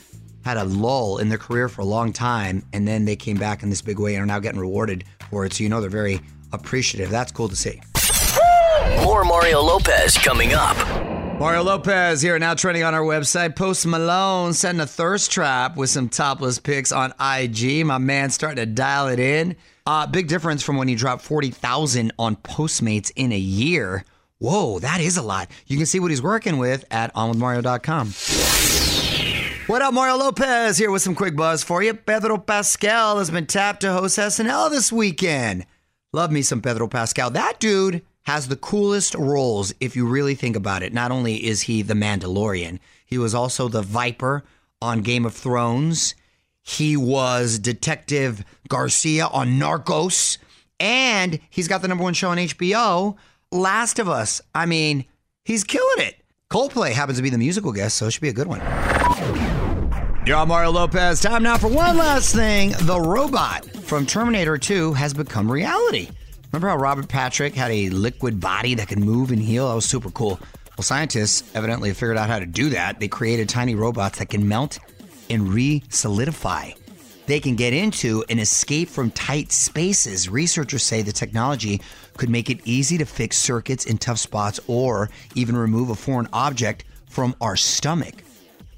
had 0.45 0.57
a 0.57 0.65
lull 0.65 1.17
in 1.17 1.29
their 1.29 1.39
career 1.39 1.67
for 1.67 1.81
a 1.81 1.85
long 1.85 2.13
time, 2.13 2.63
and 2.73 2.87
then 2.87 3.05
they 3.05 3.15
came 3.15 3.37
back 3.37 3.63
in 3.63 3.71
this 3.71 3.81
big 3.81 3.97
way 3.97 4.13
and 4.13 4.21
are 4.21 4.27
now 4.27 4.39
getting 4.39 4.59
rewarded 4.59 5.03
for 5.31 5.45
it. 5.45 5.53
So 5.53 5.63
you 5.63 5.69
know 5.69 5.81
they're 5.81 5.89
very 5.89 6.21
appreciative. 6.53 7.09
That's 7.09 7.31
cool 7.31 7.49
to 7.49 7.55
see. 7.55 7.81
More 9.03 9.23
Mario 9.25 9.61
Lopez 9.61 10.15
coming 10.15 10.53
up. 10.53 10.77
Mario 11.41 11.63
Lopez 11.63 12.21
here, 12.21 12.37
now 12.37 12.53
trending 12.53 12.83
on 12.83 12.93
our 12.93 13.01
website. 13.01 13.55
Post 13.55 13.87
Malone 13.87 14.53
setting 14.53 14.79
a 14.79 14.85
thirst 14.85 15.31
trap 15.31 15.75
with 15.75 15.89
some 15.89 16.07
topless 16.07 16.59
pics 16.59 16.91
on 16.91 17.15
IG. 17.19 17.83
My 17.83 17.97
man 17.97 18.29
starting 18.29 18.57
to 18.57 18.67
dial 18.67 19.07
it 19.07 19.17
in. 19.17 19.55
Uh, 19.87 20.05
big 20.05 20.27
difference 20.27 20.61
from 20.61 20.77
when 20.77 20.87
he 20.87 20.93
dropped 20.93 21.23
40,000 21.23 22.11
on 22.19 22.35
Postmates 22.35 23.11
in 23.15 23.31
a 23.31 23.39
year. 23.39 24.05
Whoa, 24.37 24.77
that 24.81 25.01
is 25.01 25.17
a 25.17 25.23
lot. 25.23 25.49
You 25.65 25.77
can 25.77 25.87
see 25.87 25.99
what 25.99 26.11
he's 26.11 26.21
working 26.21 26.59
with 26.59 26.85
at 26.91 27.11
onwithmario.com. 27.15 28.09
What 29.65 29.81
up, 29.81 29.95
Mario 29.95 30.17
Lopez 30.17 30.77
here 30.77 30.91
with 30.91 31.01
some 31.01 31.15
quick 31.15 31.35
buzz 31.35 31.63
for 31.63 31.81
you. 31.81 31.95
Pedro 31.95 32.37
Pascal 32.37 33.17
has 33.17 33.31
been 33.31 33.47
tapped 33.47 33.81
to 33.81 33.91
host 33.91 34.19
SNL 34.19 34.69
this 34.69 34.91
weekend. 34.91 35.65
Love 36.13 36.31
me 36.31 36.43
some 36.43 36.61
Pedro 36.61 36.87
Pascal. 36.87 37.31
That 37.31 37.59
dude 37.59 38.03
has 38.23 38.47
the 38.47 38.55
coolest 38.55 39.15
roles 39.15 39.73
if 39.79 39.95
you 39.95 40.05
really 40.05 40.35
think 40.35 40.55
about 40.55 40.83
it. 40.83 40.93
Not 40.93 41.11
only 41.11 41.45
is 41.45 41.61
he 41.61 41.81
the 41.81 41.93
Mandalorian, 41.93 42.79
he 43.05 43.17
was 43.17 43.33
also 43.33 43.67
the 43.67 43.81
Viper 43.81 44.43
on 44.81 45.01
Game 45.01 45.25
of 45.25 45.33
Thrones. 45.33 46.15
He 46.61 46.95
was 46.95 47.59
Detective 47.59 48.43
Garcia 48.67 49.27
on 49.27 49.59
Narcos. 49.59 50.37
And 50.79 51.39
he's 51.49 51.67
got 51.67 51.81
the 51.81 51.87
number 51.87 52.03
one 52.03 52.13
show 52.13 52.29
on 52.29 52.37
HBO, 52.37 53.15
Last 53.51 53.99
of 53.99 54.09
Us. 54.09 54.41
I 54.55 54.65
mean, 54.65 55.05
he's 55.45 55.63
killing 55.63 56.05
it. 56.05 56.15
Coldplay 56.49 56.91
happens 56.91 57.17
to 57.17 57.23
be 57.23 57.29
the 57.29 57.37
musical 57.37 57.71
guest, 57.71 57.97
so 57.97 58.07
it 58.07 58.11
should 58.11 58.21
be 58.21 58.29
a 58.29 58.33
good 58.33 58.47
one. 58.47 58.59
You're 60.25 60.37
on 60.37 60.47
Mario 60.47 60.71
Lopez. 60.71 61.19
Time 61.21 61.43
now 61.43 61.57
for 61.57 61.67
one 61.67 61.97
last 61.97 62.35
thing. 62.35 62.73
The 62.81 62.99
robot 62.99 63.65
from 63.65 64.05
Terminator 64.05 64.57
2 64.57 64.93
has 64.93 65.13
become 65.13 65.51
reality. 65.51 66.09
Remember 66.51 66.67
how 66.67 66.75
Robert 66.75 67.07
Patrick 67.07 67.55
had 67.55 67.71
a 67.71 67.89
liquid 67.91 68.41
body 68.41 68.75
that 68.75 68.89
could 68.89 68.99
move 68.99 69.31
and 69.31 69.41
heal? 69.41 69.69
That 69.69 69.75
was 69.75 69.85
super 69.85 70.11
cool. 70.11 70.37
Well, 70.77 70.83
scientists 70.83 71.49
evidently 71.55 71.93
figured 71.93 72.17
out 72.17 72.27
how 72.27 72.39
to 72.39 72.45
do 72.45 72.69
that. 72.71 72.99
They 72.99 73.07
created 73.07 73.47
tiny 73.47 73.73
robots 73.73 74.19
that 74.19 74.27
can 74.27 74.45
melt 74.45 74.77
and 75.29 75.47
re 75.47 75.81
solidify. 75.87 76.71
They 77.25 77.39
can 77.39 77.55
get 77.55 77.71
into 77.71 78.25
and 78.29 78.37
escape 78.37 78.89
from 78.89 79.11
tight 79.11 79.53
spaces. 79.53 80.27
Researchers 80.27 80.83
say 80.83 81.01
the 81.01 81.13
technology 81.13 81.79
could 82.17 82.29
make 82.29 82.49
it 82.49 82.59
easy 82.65 82.97
to 82.97 83.05
fix 83.05 83.37
circuits 83.37 83.85
in 83.85 83.97
tough 83.97 84.19
spots 84.19 84.59
or 84.67 85.09
even 85.35 85.55
remove 85.55 85.89
a 85.89 85.95
foreign 85.95 86.27
object 86.33 86.83
from 87.09 87.33
our 87.39 87.55
stomach. 87.55 88.23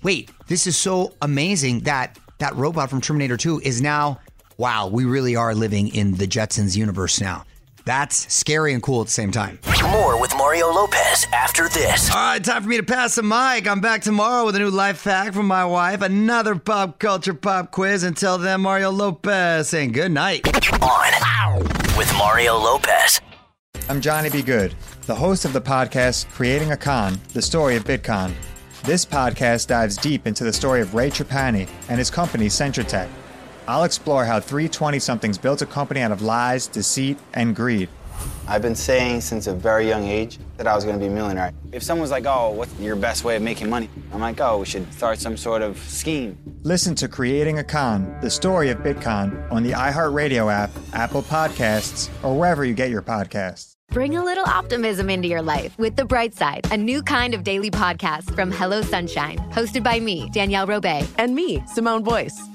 Wait, 0.03 0.29
this 0.45 0.67
is 0.67 0.77
so 0.77 1.13
amazing 1.23 1.79
that 1.79 2.19
that 2.37 2.55
robot 2.55 2.91
from 2.91 3.01
Terminator 3.01 3.37
2 3.37 3.61
is 3.61 3.81
now, 3.81 4.19
wow, 4.57 4.87
we 4.87 5.05
really 5.05 5.35
are 5.35 5.55
living 5.55 5.87
in 5.95 6.13
the 6.13 6.27
Jetsons 6.27 6.77
universe 6.77 7.19
now. 7.19 7.45
That's 7.85 8.33
scary 8.33 8.73
and 8.73 8.81
cool 8.81 9.01
at 9.01 9.07
the 9.07 9.13
same 9.13 9.31
time. 9.31 9.59
More 9.91 10.19
with 10.19 10.35
Mario 10.37 10.67
Lopez 10.67 11.27
after 11.33 11.67
this. 11.69 12.09
All 12.09 12.15
right, 12.15 12.43
time 12.43 12.63
for 12.63 12.69
me 12.69 12.77
to 12.77 12.83
pass 12.83 13.15
the 13.15 13.23
mic. 13.23 13.67
I'm 13.67 13.81
back 13.81 14.01
tomorrow 14.01 14.45
with 14.45 14.55
a 14.55 14.59
new 14.59 14.69
life 14.69 15.03
hack 15.03 15.33
from 15.33 15.47
my 15.47 15.65
wife, 15.65 16.01
another 16.01 16.55
pop 16.55 16.97
culture 16.99 17.33
pop 17.33 17.71
quiz. 17.71 18.03
Until 18.03 18.37
then, 18.37 18.61
Mario 18.61 18.89
Lopez 18.89 19.69
saying 19.69 19.91
good 19.91 20.11
night. 20.11 20.47
On 20.81 21.63
with 21.97 22.11
Mario 22.17 22.57
Lopez. 22.57 23.21
I'm 23.89 23.99
Johnny 24.01 24.29
B. 24.29 24.41
Good, 24.41 24.73
the 25.05 25.15
host 25.15 25.43
of 25.43 25.51
the 25.53 25.61
podcast 25.61 26.29
Creating 26.31 26.71
a 26.71 26.77
Con, 26.77 27.19
the 27.33 27.41
story 27.41 27.75
of 27.75 27.83
Bitcon. 27.83 28.33
This 28.83 29.05
podcast 29.05 29.67
dives 29.67 29.97
deep 29.97 30.25
into 30.25 30.43
the 30.43 30.53
story 30.53 30.81
of 30.81 30.95
Ray 30.95 31.09
Trapani 31.09 31.69
and 31.89 31.99
his 31.99 32.09
company 32.09 32.47
Centratech. 32.47 33.09
I'll 33.67 33.83
explore 33.83 34.25
how 34.25 34.39
three 34.39 34.67
20 34.67 34.99
somethings 34.99 35.37
built 35.37 35.61
a 35.61 35.65
company 35.65 36.01
out 36.01 36.11
of 36.11 36.21
lies, 36.21 36.67
deceit, 36.67 37.17
and 37.33 37.55
greed. 37.55 37.89
I've 38.47 38.61
been 38.61 38.75
saying 38.75 39.21
since 39.21 39.47
a 39.47 39.53
very 39.53 39.87
young 39.87 40.05
age 40.05 40.37
that 40.57 40.67
I 40.67 40.75
was 40.75 40.83
going 40.83 40.97
to 40.97 40.99
be 40.99 41.07
a 41.07 41.13
millionaire. 41.15 41.51
If 41.71 41.81
someone's 41.81 42.11
like, 42.11 42.25
oh, 42.25 42.51
what's 42.51 42.77
your 42.79 42.95
best 42.95 43.23
way 43.23 43.35
of 43.37 43.41
making 43.41 43.69
money? 43.69 43.89
I'm 44.11 44.19
like, 44.19 44.39
oh, 44.41 44.59
we 44.59 44.65
should 44.65 44.91
start 44.93 45.19
some 45.19 45.37
sort 45.37 45.61
of 45.61 45.77
scheme. 45.79 46.37
Listen 46.63 46.93
to 46.95 47.07
Creating 47.07 47.59
a 47.59 47.63
Con, 47.63 48.17
the 48.21 48.29
story 48.29 48.69
of 48.69 48.79
Bitcon, 48.79 49.49
on 49.51 49.63
the 49.63 49.71
iHeartRadio 49.71 50.51
app, 50.51 50.71
Apple 50.93 51.21
Podcasts, 51.23 52.09
or 52.23 52.37
wherever 52.37 52.65
you 52.65 52.73
get 52.73 52.89
your 52.89 53.01
podcasts. 53.01 53.73
Bring 53.89 54.17
a 54.17 54.23
little 54.23 54.45
optimism 54.45 55.09
into 55.09 55.27
your 55.27 55.41
life 55.41 55.77
with 55.77 55.95
The 55.95 56.05
Bright 56.05 56.33
Side, 56.33 56.67
a 56.71 56.77
new 56.77 57.01
kind 57.01 57.33
of 57.33 57.43
daily 57.43 57.71
podcast 57.71 58.33
from 58.35 58.51
Hello 58.51 58.81
Sunshine, 58.81 59.37
hosted 59.51 59.83
by 59.83 59.99
me, 59.99 60.29
Danielle 60.33 60.67
Robay. 60.67 61.07
And 61.17 61.35
me, 61.35 61.63
Simone 61.67 62.03
Boyce. 62.03 62.52